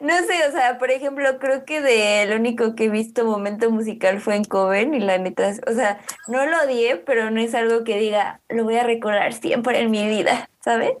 No 0.00 0.16
sé, 0.24 0.48
o 0.48 0.50
sea, 0.50 0.78
por 0.78 0.90
ejemplo, 0.90 1.38
creo 1.38 1.64
que 1.64 1.80
de 1.80 2.26
lo 2.26 2.36
único 2.36 2.74
que 2.74 2.86
he 2.86 2.88
visto 2.88 3.24
momento 3.24 3.70
musical 3.70 4.20
fue 4.20 4.34
en 4.34 4.44
Coven 4.44 4.94
y 4.94 4.98
la 4.98 5.18
neta, 5.18 5.52
o 5.68 5.72
sea, 5.72 6.00
no 6.26 6.46
lo 6.46 6.64
odié, 6.64 6.96
pero 6.96 7.30
no 7.30 7.40
es 7.40 7.54
algo 7.54 7.84
que 7.84 7.98
diga, 7.98 8.40
lo 8.48 8.64
voy 8.64 8.76
a 8.76 8.84
recordar 8.84 9.32
siempre 9.34 9.78
en 9.80 9.90
mi 9.90 10.08
vida, 10.08 10.48
¿sabes? 10.64 10.94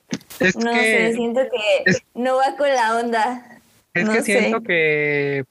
no 0.56 0.72
sé, 0.74 1.14
siento 1.14 1.40
que 1.50 2.02
no 2.14 2.36
va 2.36 2.56
con 2.56 2.68
la 2.68 2.98
onda. 2.98 3.60
Es 3.94 4.08
que 4.08 4.22
siento 4.22 4.60
que 4.62 5.44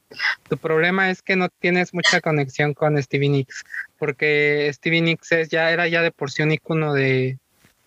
tu 0.48 0.58
problema 0.58 1.10
es 1.10 1.22
que 1.22 1.36
no 1.36 1.50
tienes 1.50 1.94
mucha 1.94 2.22
conexión 2.22 2.74
con 2.74 3.02
Stevie 3.02 3.30
Nicks, 3.30 3.66
porque 4.00 4.72
Stevie 4.74 5.02
Nicks 5.02 5.32
es, 5.34 5.50
ya 5.50 5.70
era 5.72 5.88
ya 5.88 6.02
de 6.02 6.12
por 6.12 6.32
sí 6.32 6.42
un 6.42 6.52
icono 6.52 6.94
de, 6.94 7.38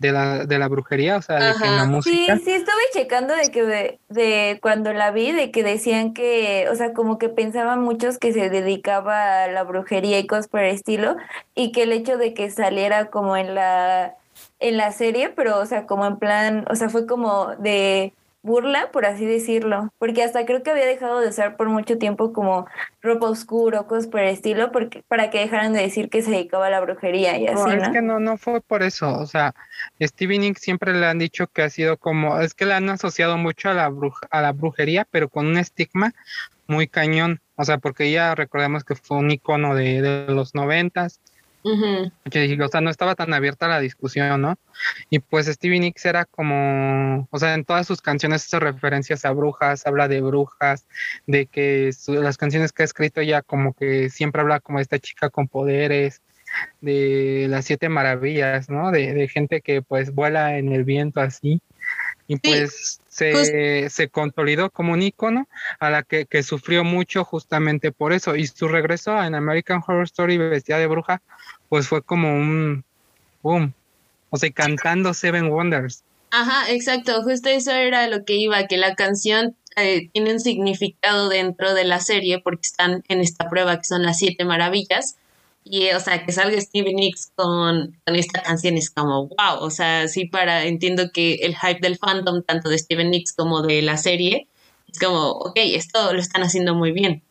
de 0.03 0.13
la, 0.13 0.45
de 0.45 0.59
la 0.59 0.69
brujería, 0.69 1.17
o 1.17 1.23
sea, 1.23 1.37
de 1.37 1.59
que 1.59 1.67
la 1.67 1.85
música. 1.87 2.37
Sí, 2.37 2.43
sí, 2.45 2.53
estuve 2.53 2.83
checando 2.93 3.35
de 3.35 3.51
que 3.51 3.99
de, 4.09 4.59
cuando 4.61 4.93
la 4.93 5.13
vi, 5.13 5.33
de 5.33 5.51
que 5.51 5.63
decían 5.63 6.13
que, 6.13 6.69
o 6.71 6.75
sea, 6.75 6.93
como 6.93 7.19
que 7.19 7.29
pensaban 7.29 7.81
muchos 7.81 8.19
que 8.19 8.33
se 8.33 8.51
dedicaba 8.51 9.45
a 9.45 9.49
la 9.49 9.63
brujería 9.63 10.19
y 10.19 10.27
cosas 10.27 10.49
por 10.49 10.61
el 10.61 10.75
estilo, 10.75 11.17
y 11.55 11.73
que 11.73 11.85
el 11.85 11.93
hecho 11.93 12.19
de 12.19 12.35
que 12.35 12.51
saliera 12.51 13.07
como 13.07 13.37
en 13.37 13.55
la 13.55 14.17
en 14.59 14.77
la 14.77 14.93
serie, 14.93 15.29
pero 15.31 15.59
o 15.59 15.67
sea, 15.67 15.87
como 15.87 16.07
en 16.07 16.19
plan, 16.19 16.65
o 16.69 16.75
sea, 16.75 16.89
fue 16.89 17.07
como 17.07 17.55
de 17.57 18.13
burla, 18.43 18.91
por 18.91 19.07
así 19.07 19.25
decirlo, 19.25 19.93
porque 19.99 20.25
hasta 20.25 20.45
creo 20.45 20.63
que 20.63 20.71
había 20.71 20.87
dejado 20.87 21.21
de 21.21 21.29
usar 21.29 21.57
por 21.57 21.69
mucho 21.69 21.97
tiempo 21.97 22.33
como 22.33 22.67
ropa 23.01 23.27
oscura, 23.27 23.85
cosas 23.85 24.09
por 24.09 24.21
el 24.21 24.29
estilo, 24.29 24.73
porque 24.73 25.05
para 25.07 25.31
que 25.31 25.39
dejaran 25.39 25.73
de 25.73 25.83
decir 25.83 26.11
que 26.11 26.23
se 26.23 26.33
dedicaba 26.33 26.67
a 26.67 26.71
la 26.71 26.81
brujería 26.81 27.39
y 27.39 27.47
así. 27.47 27.63
No, 27.63 27.73
es 27.73 27.89
que 27.91 28.03
no, 28.03 28.19
no 28.19 28.37
fue 28.37 28.61
por 28.61 28.83
eso, 28.83 29.17
o 29.17 29.27
sea, 29.27 29.55
Stevie 30.01 30.41
Nicks 30.41 30.61
siempre 30.61 30.93
le 30.93 31.07
han 31.07 31.19
dicho 31.19 31.47
que 31.47 31.63
ha 31.63 31.71
sido 31.71 31.97
como, 31.97 32.41
es 32.41 32.55
que 32.55 32.67
le 32.67 32.75
han 32.75 32.89
asociado 32.91 33.37
mucho 33.37 33.71
a 33.71 33.75
la, 33.75 33.89
bruja, 33.89 34.27
a 34.31 34.43
la 34.43 34.53
brujería, 34.53 35.07
pero 35.11 35.29
con 35.29 35.47
un 35.47 35.57
estigma 35.57 36.13
muy 36.67 36.89
cañón, 36.89 37.41
o 37.55 37.65
sea, 37.65 37.79
porque 37.79 38.11
ya 38.11 38.35
recordemos 38.35 38.83
que 38.83 38.97
fue 38.97 39.19
un 39.19 39.31
icono 39.31 39.75
de, 39.77 40.03
de 40.03 40.27
los 40.33 40.55
noventas, 40.55 41.21
o 41.65 42.69
sea, 42.69 42.81
no 42.81 42.91
estaba 42.91 43.15
tan 43.15 43.33
abierta 43.35 43.69
la 43.69 43.81
discusión, 43.81 44.41
¿no? 44.41 44.59
Y 45.11 45.21
pues 45.21 45.47
Stevie 45.47 45.81
Nicks 45.81 46.05
era 46.05 46.25
como, 46.25 47.29
o 47.31 47.39
sea, 47.39 47.55
en 47.55 47.65
todas 47.65 47.87
sus 47.87 48.01
canciones 48.01 48.45
hace 48.45 48.59
referencias 48.59 49.25
a 49.25 49.33
brujas, 49.33 49.87
habla 49.87 50.09
de 50.09 50.21
brujas, 50.21 50.87
de 51.27 51.47
que 51.47 51.91
las 52.09 52.37
canciones 52.37 52.73
que 52.73 52.83
ha 52.83 52.87
escrito 52.87 53.23
ya 53.23 53.43
como 53.43 53.75
que 53.75 54.11
siempre 54.11 54.43
habla 54.43 54.61
como 54.61 54.79
de 54.79 54.83
esta 54.83 54.99
chica 54.99 55.31
con 55.31 55.49
poderes, 55.49 56.23
de 56.81 57.47
las 57.49 57.65
siete 57.65 57.89
maravillas, 57.89 58.69
¿no? 58.69 58.91
De, 58.91 59.15
de 59.15 59.29
gente 59.29 59.63
que 59.63 59.83
pues 59.83 60.15
vuela 60.15 60.59
en 60.59 60.73
el 60.73 60.85
viento 60.85 61.21
así 61.21 61.63
y 62.33 62.37
pues 62.37 63.01
se, 63.09 63.91
se, 63.91 64.09
consolidó 64.09 64.71
como 64.71 64.95
un 64.95 65.03
icono 65.03 65.47
a 65.79 65.91
la 65.91 66.03
que, 66.03 66.25
que, 66.25 66.43
sufrió 66.43 66.83
mucho 66.83 67.25
justamente 67.25 67.93
por 67.93 68.13
eso. 68.13 68.37
Y 68.37 68.47
su 68.47 68.69
regreso 68.69 69.23
en 69.23 69.35
American 69.35 69.83
Horror 69.87 70.05
Story 70.05 70.39
vestida 70.39 70.79
de 70.79 70.87
bruja 70.87 71.21
pues 71.69 71.89
fue 71.89 72.03
como 72.03 72.35
un 72.35 72.85
boom. 73.43 73.75
O 74.31 74.39
sea 74.39 74.51
cantando 74.51 75.13
Seven 75.13 75.51
Wonders. 75.51 76.05
Ajá 76.31 76.71
exacto. 76.71 77.23
Justo 77.23 77.51
eso 77.51 77.73
era 77.73 78.09
lo 78.09 78.25
que 78.25 78.37
iba 78.37 78.67
que 78.67 78.79
la 78.79 78.95
canción 78.95 79.55
eh, 79.77 80.09
tiene 80.13 80.33
un 80.33 80.41
significado 80.41 81.29
dentro 81.29 81.75
de 81.75 81.85
la 81.85 82.01
serie 82.01 82.39
porque 82.39 82.63
están 82.63 83.05
en 83.09 83.21
esta 83.21 83.51
prueba 83.51 83.77
que 83.77 83.85
son 83.85 84.05
las 84.05 84.19
siete 84.19 84.47
maravillas 84.47 85.17
y, 85.65 85.91
o 85.91 86.01
sea, 86.01 86.25
que 86.25 86.33
salga 86.33 86.61
Stevie 86.61 86.95
Nicks 86.95 87.31
con, 87.35 87.97
con 88.05 88.17
esta 88.17 88.43
canción 88.43 88.77
es 88.77 88.91
como, 88.91 89.29
wow, 89.29 89.61
o 89.61 89.71
sea, 89.71 90.09
sí 90.09 90.27
para, 90.27 90.65
entiendo 90.65 91.11
que 91.13 91.35
el 91.35 91.57
hype 91.57 91.81
del 91.81 91.99
fandom, 91.99 92.43
tanto 92.43 92.69
de 92.69 92.79
Steven 92.79 93.11
Nicks 93.11 93.33
como 93.33 93.63
de 93.63 93.81
la 93.83 93.97
serie, 93.97 94.49
es 94.91 94.99
como, 94.99 95.31
ok, 95.31 95.57
esto 95.57 96.13
lo 96.13 96.19
están 96.19 96.43
haciendo 96.43 96.75
muy 96.75 96.93
bien. 96.93 97.23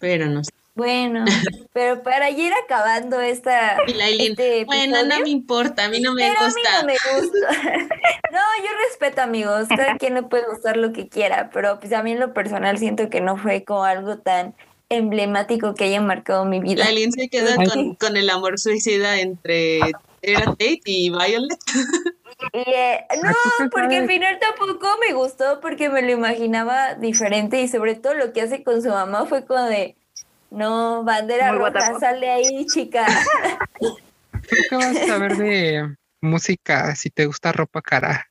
Pero 0.00 0.26
no 0.26 0.42
sé. 0.44 0.50
Bueno, 0.74 1.24
pero 1.72 2.04
para 2.04 2.30
ir 2.30 2.52
acabando 2.64 3.20
esta. 3.20 3.78
Este 3.88 4.64
bueno, 4.64 5.02
no 5.04 5.20
me 5.20 5.30
importa, 5.30 5.86
a 5.86 5.88
mí 5.88 6.00
no 6.00 6.14
me 6.14 6.28
gusta. 6.28 6.44
A 6.44 6.52
mí 6.54 6.62
no 6.80 6.86
me 6.86 7.20
gusta. 7.20 7.48
no, 8.32 8.38
yo 8.62 8.70
respeto, 8.88 9.22
amigos. 9.22 9.66
Cada 9.68 9.96
quien 9.96 10.14
le 10.14 10.22
puede 10.22 10.46
gustar 10.46 10.76
lo 10.76 10.92
que 10.92 11.08
quiera, 11.08 11.50
pero 11.52 11.80
pues 11.80 11.92
a 11.92 12.04
mí 12.04 12.12
en 12.12 12.20
lo 12.20 12.32
personal 12.32 12.78
siento 12.78 13.10
que 13.10 13.20
no 13.20 13.36
fue 13.36 13.64
como 13.64 13.82
algo 13.82 14.18
tan 14.18 14.54
emblemático 14.88 15.74
que 15.74 15.84
haya 15.84 16.00
marcado 16.00 16.44
mi 16.44 16.60
vida. 16.60 16.86
Alguien 16.86 17.12
se 17.12 17.28
queda 17.28 17.56
con, 17.98 18.16
el 18.16 18.30
amor 18.30 18.58
suicida 18.58 19.20
entre 19.20 19.80
Era 20.22 20.44
Tate 20.44 20.80
y 20.84 21.10
Violet. 21.10 21.58
Eh, 22.52 23.04
no, 23.22 23.70
porque 23.70 23.96
al 23.96 24.06
final 24.06 24.38
tampoco 24.38 24.88
me 25.06 25.12
gustó 25.12 25.60
porque 25.60 25.88
me 25.88 26.02
lo 26.02 26.12
imaginaba 26.12 26.94
diferente 26.94 27.60
y 27.60 27.68
sobre 27.68 27.96
todo 27.96 28.14
lo 28.14 28.32
que 28.32 28.42
hace 28.42 28.62
con 28.62 28.80
su 28.80 28.88
mamá 28.88 29.26
fue 29.26 29.44
como 29.44 29.64
de, 29.64 29.96
No, 30.50 31.02
bandera 31.04 31.52
Muy 31.52 31.58
roja, 31.58 31.70
guatapo. 31.70 32.00
sal 32.00 32.20
de 32.20 32.30
ahí, 32.30 32.66
chica. 32.66 33.06
¿Tú 33.80 33.96
qué 34.70 34.76
vas 34.76 34.96
a 34.96 35.06
saber 35.06 35.36
de 35.36 35.96
música 36.20 36.94
si 36.94 37.10
te 37.10 37.26
gusta 37.26 37.52
ropa 37.52 37.82
cara? 37.82 38.28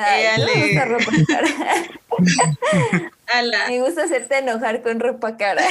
Ay, 0.00 0.26
me 0.38 0.66
gusta 0.66 0.84
ropa 0.84 1.12
cara. 1.26 1.48
Ala. 3.34 3.68
Me 3.68 3.80
gusta 3.80 4.04
hacerte 4.04 4.38
enojar 4.38 4.82
con 4.82 5.00
ropa 5.00 5.36
cara. 5.36 5.62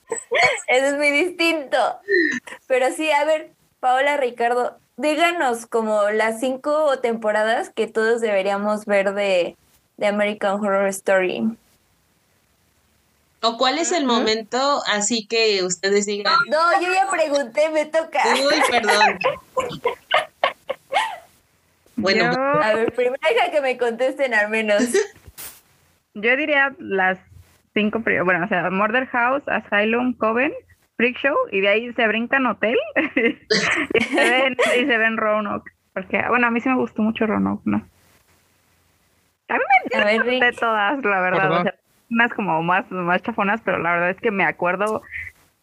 Eso 0.68 0.86
es 0.86 0.94
muy 0.94 1.10
distinto. 1.10 1.76
Pero 2.66 2.90
sí, 2.94 3.10
a 3.10 3.24
ver, 3.24 3.50
Paola, 3.80 4.16
Ricardo, 4.16 4.78
díganos 4.96 5.66
como 5.66 6.08
las 6.10 6.40
cinco 6.40 6.98
temporadas 7.00 7.68
que 7.68 7.86
todos 7.86 8.22
deberíamos 8.22 8.86
ver 8.86 9.12
de, 9.12 9.56
de 9.98 10.06
American 10.06 10.54
Horror 10.54 10.88
Story. 10.88 11.44
¿O 13.42 13.58
cuál 13.58 13.78
es 13.78 13.92
el 13.92 14.06
momento 14.06 14.82
así 14.86 15.26
que 15.26 15.62
ustedes 15.62 16.06
digan, 16.06 16.34
No, 16.48 16.80
yo 16.80 16.92
ya 16.92 17.08
pregunté, 17.10 17.68
me 17.68 17.84
toca. 17.84 18.22
uy, 18.34 18.62
perdón? 18.70 19.18
Bueno, 21.96 22.32
yo, 22.32 22.40
A 22.62 22.74
ver, 22.74 22.92
primero 22.92 23.20
deja 23.28 23.50
que 23.50 23.60
me 23.60 23.76
contesten 23.76 24.34
al 24.34 24.50
menos. 24.50 24.82
yo 26.14 26.36
diría 26.36 26.74
las 26.78 27.18
cinco, 27.74 28.00
bueno, 28.00 28.44
o 28.44 28.48
sea, 28.48 28.70
Murder 28.70 29.06
House, 29.06 29.42
Asylum, 29.46 30.14
Coven, 30.14 30.52
Freak 30.96 31.18
Show, 31.18 31.36
y 31.52 31.60
de 31.60 31.68
ahí 31.68 31.92
se 31.92 32.06
brincan 32.06 32.46
Hotel 32.46 32.78
y 33.94 34.00
se 34.00 34.30
ven, 34.30 34.56
y 34.78 34.86
se 34.86 34.98
ven 34.98 35.16
Roanoke. 35.16 35.70
Porque, 35.92 36.22
bueno, 36.28 36.46
a 36.46 36.50
mí 36.50 36.60
sí 36.60 36.68
me 36.68 36.76
gustó 36.76 37.02
mucho 37.02 37.26
Roanoke, 37.26 37.62
¿no? 37.64 37.86
A 39.48 39.54
mí 39.54 39.60
me 39.92 40.00
A 40.00 40.04
ver, 40.04 40.24
de 40.24 40.52
todas, 40.52 41.02
la 41.04 41.20
verdad. 41.20 41.50
O 41.52 41.62
sea, 41.62 41.74
unas 42.10 42.32
como 42.34 42.62
más, 42.62 42.90
más 42.90 43.22
chafonas, 43.22 43.60
pero 43.64 43.78
la 43.78 43.92
verdad 43.92 44.10
es 44.10 44.20
que 44.20 44.30
me 44.30 44.44
acuerdo 44.44 45.02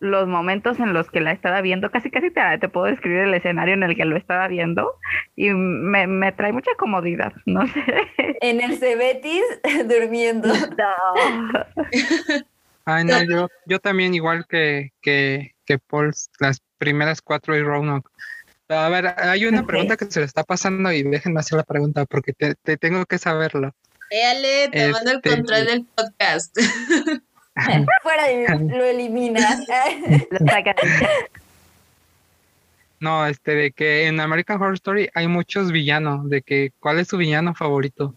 los 0.04 0.28
momentos 0.28 0.80
en 0.80 0.94
los 0.94 1.10
que 1.10 1.22
la 1.22 1.32
estaba 1.32 1.62
viendo. 1.62 1.90
Casi, 1.90 2.12
casi 2.12 2.30
te, 2.30 2.42
te 2.60 2.70
puedo 2.70 2.88
describir 2.88 3.20
el 3.20 3.34
escenario 3.34 3.74
en 3.74 3.84
el 3.84 3.96
que 3.96 4.06
lo 4.06 4.18
estaba 4.18 4.48
viendo 4.50 4.92
y 5.36 5.50
me, 5.52 6.08
me 6.08 6.32
trae 6.34 6.52
mucha 6.52 6.72
comodidad. 6.78 7.32
No 7.46 7.66
sé. 7.68 7.84
En 8.42 8.60
el 8.62 8.78
Cebetis 8.78 9.44
durmiendo. 9.88 10.54
Ay, 12.86 13.06
no, 13.06 13.24
yo, 13.24 13.48
yo 13.66 13.80
también 13.80 14.14
igual 14.14 14.46
que, 14.48 14.92
que, 15.02 15.56
que 15.66 15.80
Paul, 15.80 16.12
las 16.40 16.62
primeras 16.78 17.22
cuatro 17.22 17.56
y 17.56 17.64
Roanoke. 17.64 18.10
A 18.68 18.90
ver, 18.90 19.08
hay 19.18 19.46
una 19.46 19.66
pregunta 19.66 19.96
que 19.96 20.06
se 20.06 20.20
le 20.20 20.26
está 20.26 20.44
pasando 20.44 20.92
y 20.92 21.04
déjenme 21.04 21.40
hacer 21.40 21.58
la 21.58 21.64
pregunta 21.64 22.06
porque 22.06 22.34
te, 22.34 22.56
te 22.56 22.76
tengo 22.78 23.06
que 23.06 23.18
saberlo. 23.18 23.74
Éale, 24.10 24.70
te 24.70 24.92
mando 24.92 25.12
el 25.12 25.18
Este- 25.18 25.30
control 25.30 25.66
del 25.66 25.86
podcast. 25.96 26.58
Fuera 28.04 28.28
de 28.28 28.38
mí, 28.38 28.46
lo 28.78 28.84
eliminas. 28.84 29.60
Lo 30.32 30.40
saca 30.40 30.74
del 30.74 31.00
chat. 31.00 31.32
No, 33.00 33.26
este, 33.28 33.56
de 33.56 33.72
que 33.72 34.08
en 34.08 34.20
American 34.20 34.62
Horror 34.62 34.76
Story 34.76 35.10
hay 35.14 35.28
muchos 35.28 35.72
villanos, 35.72 36.30
de 36.30 36.42
que 36.42 36.72
¿cuál 36.80 37.00
es 37.00 37.10
su 37.10 37.18
villano 37.18 37.54
favorito? 37.54 38.16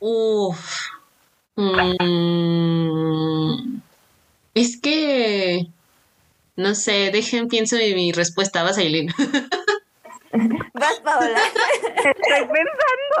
Uf. 0.00 0.90
Mm, 1.56 1.80
es 4.54 4.78
que 4.80 5.66
no 6.56 6.74
sé, 6.74 7.10
dejen, 7.10 7.48
pienso 7.48 7.76
en 7.76 7.94
mi 7.94 8.12
respuesta, 8.12 8.62
vas 8.62 8.76
Aileen. 8.76 9.08
Vas, 10.74 11.00
Paola. 11.02 11.38
Estoy 11.96 12.46
pensando. 12.46 13.16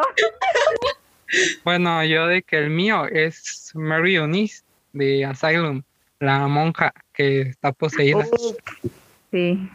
Bueno, 1.64 2.04
yo 2.04 2.26
de 2.26 2.42
que 2.42 2.58
el 2.58 2.68
mío 2.68 3.06
es 3.06 3.70
Mary 3.74 4.16
Eunice 4.16 4.62
de 4.92 5.24
Asylum, 5.24 5.82
la 6.18 6.46
monja 6.48 6.92
que 7.12 7.42
está 7.42 7.72
poseída. 7.72 8.26
Sí. 9.30 9.68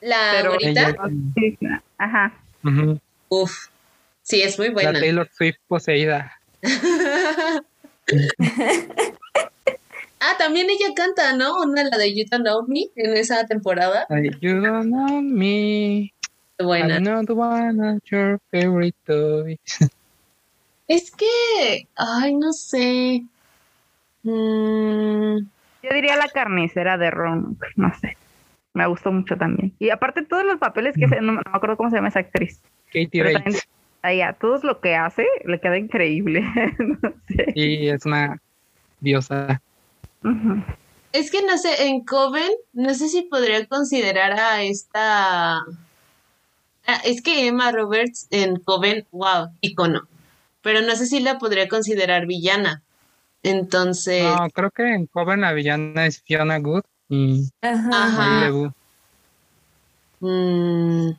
La 0.00 0.32
Pero 0.32 0.56
Ella-. 0.60 0.96
Ajá. 1.98 2.32
Ujú, 2.64 3.00
uf. 3.28 3.68
Sí, 4.22 4.42
es 4.42 4.58
muy 4.58 4.68
la 4.68 4.74
buena. 4.74 5.00
Taylor 5.00 5.28
Swift 5.32 5.56
poseída. 5.66 6.32
ah, 10.20 10.36
también 10.38 10.68
ella 10.70 10.92
canta, 10.94 11.34
¿no? 11.34 11.62
Una, 11.62 11.84
la 11.84 11.96
de 11.96 12.14
You 12.14 12.24
Don't 12.30 12.44
Know 12.44 12.66
Me, 12.68 12.88
en 12.96 13.16
esa 13.16 13.46
temporada. 13.46 14.06
You 14.40 14.60
don't 14.60 14.88
know 14.88 15.22
me, 15.22 16.12
Buena. 16.58 16.98
know 16.98 17.24
the 17.24 17.32
one 17.32 17.80
of 17.80 18.02
your 18.10 18.38
favorite 18.50 18.96
toys. 19.06 19.58
Es 20.88 21.10
que, 21.10 21.86
ay, 21.96 22.34
no 22.34 22.50
sé. 22.54 23.22
Mm, 24.22 25.38
Yo 25.82 25.90
diría 25.94 26.16
la 26.16 26.28
carnicera 26.28 26.98
de 26.98 27.10
Roanoke, 27.10 27.66
no 27.76 27.92
sé. 27.98 28.16
Me 28.74 28.86
gustó 28.86 29.10
mucho 29.12 29.36
también. 29.36 29.72
Y 29.78 29.90
aparte 29.90 30.24
todos 30.24 30.44
los 30.44 30.58
papeles 30.58 30.94
que 30.96 31.06
hace, 31.06 31.20
no, 31.20 31.32
no 31.32 31.40
me 31.44 31.50
acuerdo 31.52 31.76
cómo 31.76 31.90
se 31.90 31.96
llama 31.96 32.08
esa 32.08 32.20
actriz. 32.20 32.60
Katie 32.86 33.08
Pero 33.10 33.24
Bates. 33.26 33.42
también, 33.42 33.62
ahí 34.02 34.20
a 34.20 34.32
todos 34.34 34.62
lo 34.64 34.80
que 34.80 34.94
hace 34.94 35.26
le 35.44 35.60
queda 35.60 35.78
increíble. 35.78 36.42
no 36.78 37.12
sé. 37.28 37.52
Y 37.54 37.88
es 37.88 38.04
una 38.06 38.40
diosa. 39.00 39.60
Es 41.12 41.30
que 41.30 41.42
no 41.42 41.56
sé, 41.58 41.86
en 41.88 42.04
Coven, 42.04 42.50
no 42.72 42.94
sé 42.94 43.08
si 43.08 43.22
podría 43.22 43.66
considerar 43.66 44.38
a 44.38 44.62
esta. 44.62 45.58
Ah, 46.86 47.00
es 47.04 47.22
que 47.22 47.46
Emma 47.48 47.70
Roberts 47.72 48.26
en 48.30 48.56
Coven, 48.56 49.06
wow, 49.12 49.48
icono. 49.60 50.02
Pero 50.62 50.82
no 50.82 50.94
sé 50.96 51.06
si 51.06 51.20
la 51.20 51.38
podría 51.38 51.68
considerar 51.68 52.26
villana. 52.26 52.82
Entonces, 53.50 54.22
No, 54.22 54.48
creo 54.50 54.70
que 54.70 54.94
en 54.94 55.06
Coven 55.06 55.40
la 55.40 55.52
villana 55.52 56.06
es 56.06 56.22
Fiona 56.22 56.58
Good 56.58 56.82
y 57.08 57.50
Ajá. 57.62 58.50
Mm, 60.20 61.10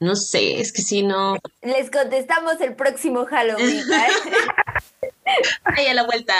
no 0.00 0.16
sé, 0.16 0.60
es 0.60 0.72
que 0.72 0.82
si 0.82 1.02
no. 1.02 1.36
Les 1.62 1.90
contestamos 1.90 2.60
el 2.60 2.74
próximo 2.74 3.26
Halloween. 3.26 3.82
¿eh? 3.92 5.10
Ay, 5.64 5.86
a 5.86 5.94
la 5.94 6.04
vuelta. 6.04 6.34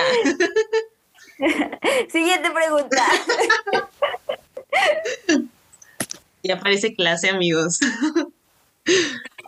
Siguiente 2.11 2.51
pregunta. 2.51 3.05
Ya 6.45 6.59
parece 6.59 6.97
clase, 6.97 7.31
amigos. 7.31 7.79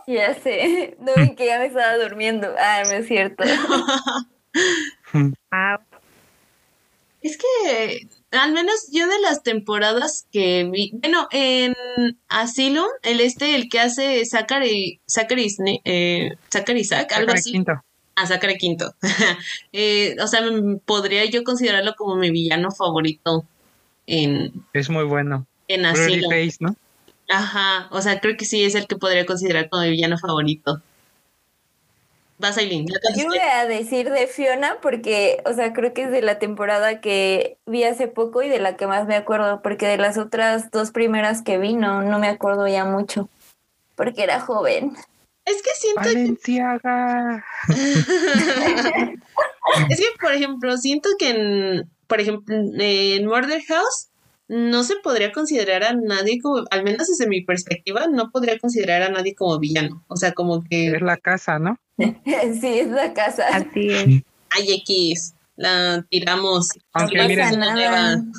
Ya 0.07 0.33
sé. 0.35 0.95
No 1.01 1.11
ven 1.15 1.35
que 1.35 1.45
ya 1.45 1.59
me 1.59 1.65
estaba 1.65 1.97
durmiendo. 1.97 2.47
Ah, 2.57 2.83
no 2.85 2.91
es 2.91 3.07
cierto. 3.07 3.43
Ah, 5.51 5.79
Es 7.21 7.37
que, 7.37 8.07
al 8.31 8.53
menos 8.53 8.89
yo 8.91 9.07
de 9.07 9.19
las 9.19 9.43
temporadas 9.43 10.27
que 10.31 10.69
vi, 10.71 10.91
bueno, 10.93 11.27
en 11.31 11.75
Asylum, 12.27 12.87
el 13.03 13.21
este, 13.21 13.55
el 13.55 13.69
que 13.69 13.79
hace 13.79 14.25
Zachary, 14.25 14.99
Zachary, 15.07 15.55
eh, 15.85 16.31
Zachary 16.51 16.87
algo 16.91 17.09
Zachary 17.09 17.31
así. 17.33 17.51
Quinto. 17.51 17.73
Ah, 18.15 18.27
Zachary 18.27 18.57
Quinto. 18.57 18.93
Eh, 19.73 20.15
o 20.21 20.27
sea, 20.27 20.41
podría 20.85 21.25
yo 21.25 21.43
considerarlo 21.43 21.95
como 21.95 22.15
mi 22.15 22.31
villano 22.31 22.71
favorito 22.71 23.45
en, 24.07 24.65
Es 24.73 24.89
muy 24.89 25.03
bueno. 25.03 25.47
en 25.67 25.85
Asylum. 25.85 26.31
Face, 26.31 26.57
¿no? 26.59 26.75
Ajá, 27.27 27.87
o 27.91 28.01
sea, 28.01 28.19
creo 28.19 28.37
que 28.37 28.45
sí 28.45 28.63
es 28.63 28.75
el 28.75 28.87
que 28.87 28.97
podría 28.97 29.25
considerar 29.25 29.69
como 29.69 29.83
mi 29.83 29.89
villano 29.89 30.17
favorito. 30.17 30.81
Vas, 32.37 32.57
Aileen, 32.57 32.85
Yo 33.15 33.27
voy 33.27 33.37
a 33.37 33.65
decir 33.65 34.09
de 34.09 34.27
Fiona 34.27 34.79
porque, 34.81 35.41
o 35.45 35.53
sea, 35.53 35.71
creo 35.71 35.93
que 35.93 36.03
es 36.03 36.11
de 36.11 36.21
la 36.21 36.37
temporada 36.37 36.99
que 36.99 37.57
vi 37.65 37.83
hace 37.83 38.07
poco 38.07 38.43
y 38.43 38.49
de 38.49 38.59
la 38.59 38.75
que 38.75 38.87
más 38.87 39.07
me 39.07 39.15
acuerdo, 39.15 39.61
porque 39.61 39.87
de 39.87 39.97
las 39.97 40.17
otras 40.17 40.69
dos 40.69 40.91
primeras 40.91 41.41
que 41.41 41.57
vi 41.57 41.75
no, 41.75 42.01
no 42.01 42.19
me 42.19 42.27
acuerdo 42.27 42.67
ya 42.67 42.83
mucho, 42.83 43.29
porque 43.95 44.23
era 44.23 44.41
joven. 44.41 44.97
Es 45.45 45.61
que 45.61 45.69
siento 45.75 46.01
que 46.01 46.07
Valenciaga. 46.07 47.45
Es 49.89 49.99
que, 49.99 50.05
por 50.21 50.31
ejemplo, 50.31 50.77
siento 50.77 51.09
que 51.17 51.29
en, 51.29 51.89
por 52.05 52.21
ejemplo, 52.21 52.55
en 52.55 53.25
Murder 53.25 53.63
House 53.67 54.09
no 54.47 54.83
se 54.83 54.95
podría 54.97 55.31
considerar 55.31 55.83
a 55.83 55.93
nadie 55.93 56.39
como, 56.41 56.63
al 56.69 56.83
menos 56.83 57.07
desde 57.07 57.27
mi 57.27 57.41
perspectiva, 57.41 58.07
no 58.07 58.29
podría 58.31 58.59
considerar 58.59 59.01
a 59.03 59.09
nadie 59.09 59.33
como 59.35 59.57
villano. 59.59 60.03
O 60.07 60.15
sea, 60.17 60.33
como 60.33 60.63
que 60.63 60.87
Es 60.95 61.01
la 61.01 61.17
casa, 61.17 61.59
¿no? 61.59 61.77
sí, 61.97 62.79
es 62.79 62.87
la 62.89 63.13
casa. 63.13 63.45
así 63.51 63.89
es. 63.89 64.23
hay 64.51 64.73
X, 64.81 65.33
la 65.55 66.05
tiramos. 66.09 66.69
Aunque 66.93 67.17
No 67.17 67.23
miren- 67.27 67.57
nada. 67.59 68.23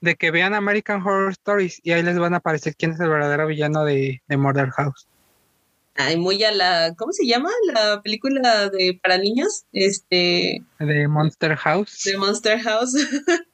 De 0.00 0.14
que 0.14 0.30
vean 0.30 0.54
American 0.54 1.00
Horror 1.02 1.32
Stories 1.32 1.80
y 1.82 1.90
ahí 1.90 2.04
les 2.04 2.16
van 2.20 2.32
a 2.32 2.36
aparecer 2.36 2.76
quién 2.76 2.92
es 2.92 3.00
el 3.00 3.08
verdadero 3.08 3.48
villano 3.48 3.84
de, 3.84 4.22
de 4.28 4.36
Murder 4.36 4.70
House. 4.70 5.08
Ay, 5.96 6.16
muy 6.16 6.44
a 6.44 6.52
la, 6.52 6.94
¿cómo 6.96 7.10
se 7.12 7.26
llama? 7.26 7.50
La 7.74 8.00
película 8.00 8.68
de 8.70 8.96
para 9.02 9.18
niños, 9.18 9.64
este, 9.72 10.62
De 10.78 11.08
Monster 11.08 11.56
House. 11.56 12.04
de 12.04 12.16
Monster 12.16 12.60
House, 12.60 12.92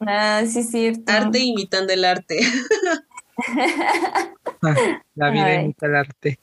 Ah, 0.00 0.42
sí, 0.46 0.60
es 0.60 0.70
cierto. 0.70 1.12
arte 1.12 1.38
imitando 1.40 1.92
el 1.92 2.04
arte. 2.04 2.40
La 5.14 5.30
vida 5.30 5.46
Ay. 5.46 5.64
imita 5.64 5.86
el 5.86 5.96
arte. 5.96 6.38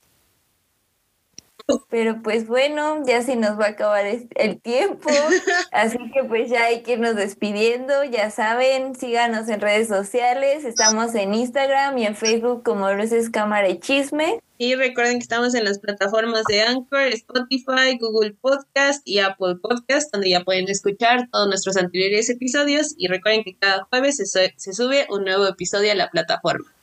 Pero 1.89 2.21
pues 2.23 2.47
bueno, 2.47 3.03
ya 3.05 3.21
se 3.21 3.35
nos 3.35 3.59
va 3.59 3.65
a 3.65 3.69
acabar 3.69 4.05
el 4.05 4.61
tiempo, 4.61 5.09
así 5.71 5.97
que 6.13 6.23
pues 6.23 6.49
ya 6.49 6.65
hay 6.65 6.81
que 6.81 6.93
irnos 6.93 7.15
despidiendo, 7.15 8.03
ya 8.05 8.29
saben, 8.31 8.95
síganos 8.95 9.49
en 9.49 9.59
redes 9.59 9.87
sociales, 9.87 10.63
estamos 10.63 11.13
en 11.15 11.33
Instagram 11.33 11.97
y 11.97 12.05
en 12.05 12.15
Facebook 12.15 12.63
como 12.63 12.91
Luces 12.91 13.29
Cámara 13.29 13.69
y 13.69 13.79
Chisme. 13.79 14.39
Y 14.59 14.73
recuerden 14.75 15.19
que 15.19 15.23
estamos 15.23 15.53
en 15.53 15.65
las 15.65 15.77
plataformas 15.77 16.43
de 16.45 16.61
Anchor, 16.63 17.01
Spotify, 17.13 17.97
Google 17.99 18.33
Podcast 18.41 19.07
y 19.07 19.19
Apple 19.19 19.57
Podcast, 19.61 20.11
donde 20.11 20.31
ya 20.31 20.43
pueden 20.43 20.67
escuchar 20.67 21.29
todos 21.31 21.47
nuestros 21.47 21.77
anteriores 21.77 22.27
episodios. 22.31 22.95
Y 22.97 23.07
recuerden 23.07 23.43
que 23.43 23.55
cada 23.55 23.83
jueves 23.83 24.17
se, 24.17 24.53
se 24.57 24.73
sube 24.73 25.05
un 25.11 25.25
nuevo 25.25 25.45
episodio 25.45 25.91
a 25.91 25.95
la 25.95 26.09
plataforma. 26.09 26.76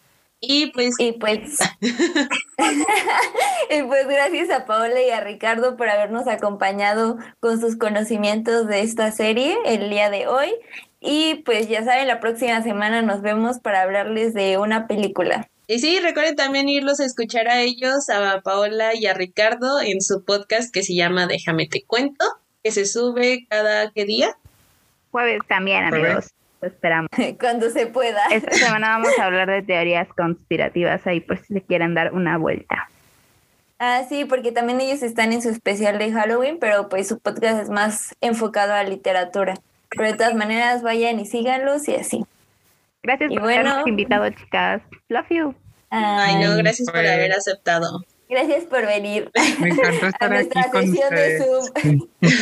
Y 0.46 0.66
pues... 0.72 0.94
Y 0.98 1.12
pues... 1.12 1.58
y 3.70 3.82
pues 3.82 4.06
gracias 4.06 4.50
a 4.50 4.66
Paola 4.66 5.02
y 5.02 5.10
a 5.10 5.20
Ricardo 5.20 5.76
por 5.76 5.88
habernos 5.88 6.26
acompañado 6.28 7.18
con 7.40 7.60
sus 7.60 7.76
conocimientos 7.76 8.66
de 8.66 8.80
esta 8.80 9.10
serie 9.12 9.56
el 9.64 9.90
día 9.90 10.10
de 10.10 10.26
hoy. 10.26 10.54
Y 11.00 11.36
pues 11.44 11.68
ya 11.68 11.84
saben, 11.84 12.08
la 12.08 12.20
próxima 12.20 12.62
semana 12.62 13.02
nos 13.02 13.20
vemos 13.20 13.58
para 13.58 13.82
hablarles 13.82 14.32
de 14.32 14.58
una 14.58 14.86
película. 14.86 15.48
Y 15.66 15.78
sí, 15.78 15.98
recuerden 16.00 16.36
también 16.36 16.68
irlos 16.68 17.00
a 17.00 17.06
escuchar 17.06 17.48
a 17.48 17.60
ellos, 17.62 18.10
a 18.10 18.40
Paola 18.42 18.94
y 18.94 19.06
a 19.06 19.14
Ricardo 19.14 19.80
en 19.80 20.02
su 20.02 20.24
podcast 20.24 20.72
que 20.72 20.82
se 20.82 20.94
llama 20.94 21.26
Déjame 21.26 21.66
te 21.66 21.82
cuento, 21.82 22.24
que 22.62 22.70
se 22.70 22.84
sube 22.86 23.46
cada 23.48 23.90
qué 23.90 24.04
día. 24.04 24.36
Jueves 25.10 25.40
también, 25.48 25.84
amigos 25.84 26.34
esperamos. 26.66 27.08
Cuando 27.40 27.70
se 27.70 27.86
pueda. 27.86 28.26
Esta 28.30 28.52
semana 28.52 28.88
vamos 28.90 29.18
a 29.18 29.24
hablar 29.24 29.48
de 29.48 29.62
teorías 29.62 30.08
conspirativas 30.16 31.06
ahí 31.06 31.20
por 31.20 31.38
si 31.38 31.54
se 31.54 31.62
quieren 31.62 31.94
dar 31.94 32.12
una 32.12 32.38
vuelta. 32.38 32.88
Ah, 33.78 34.02
sí, 34.08 34.24
porque 34.24 34.52
también 34.52 34.80
ellos 34.80 35.02
están 35.02 35.32
en 35.32 35.42
su 35.42 35.50
especial 35.50 35.98
de 35.98 36.12
Halloween, 36.12 36.58
pero 36.58 36.88
pues 36.88 37.08
su 37.08 37.18
podcast 37.18 37.62
es 37.62 37.70
más 37.70 38.14
enfocado 38.20 38.72
a 38.72 38.82
literatura. 38.84 39.54
Pero 39.90 40.04
de 40.04 40.14
todas 40.14 40.34
maneras, 40.34 40.82
vayan 40.82 41.20
y 41.20 41.26
síganlos 41.26 41.88
y 41.88 41.96
así. 41.96 42.24
Gracias 43.02 43.32
por 43.32 43.42
habernos 43.42 43.86
invitado, 43.86 44.28
chicas. 44.30 44.82
Love 45.08 45.28
you. 45.28 45.54
Ay, 45.90 46.36
no, 46.42 46.56
gracias 46.56 46.90
por 46.90 46.98
haber 46.98 47.32
aceptado. 47.32 48.04
Gracias 48.28 48.64
por 48.64 48.86
venir. 48.86 49.30
Me 49.60 49.68
encantó 49.68 50.06
estar 50.06 50.32
a 50.32 50.34
nuestra 50.34 50.62
aquí 50.62 50.86
sesión 50.86 51.14
de 51.14 51.38
Zoom. 51.38 52.08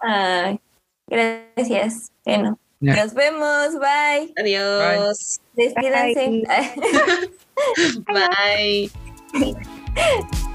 Ay, 0.00 0.60
gracias. 1.06 2.10
Bueno. 2.24 2.58
Nos 2.82 3.12
vemos, 3.12 3.78
bye. 3.78 4.32
Adiós. 4.36 5.40
Despídanse. 5.54 6.42
bye. 8.08 8.90
bye. 9.32 10.42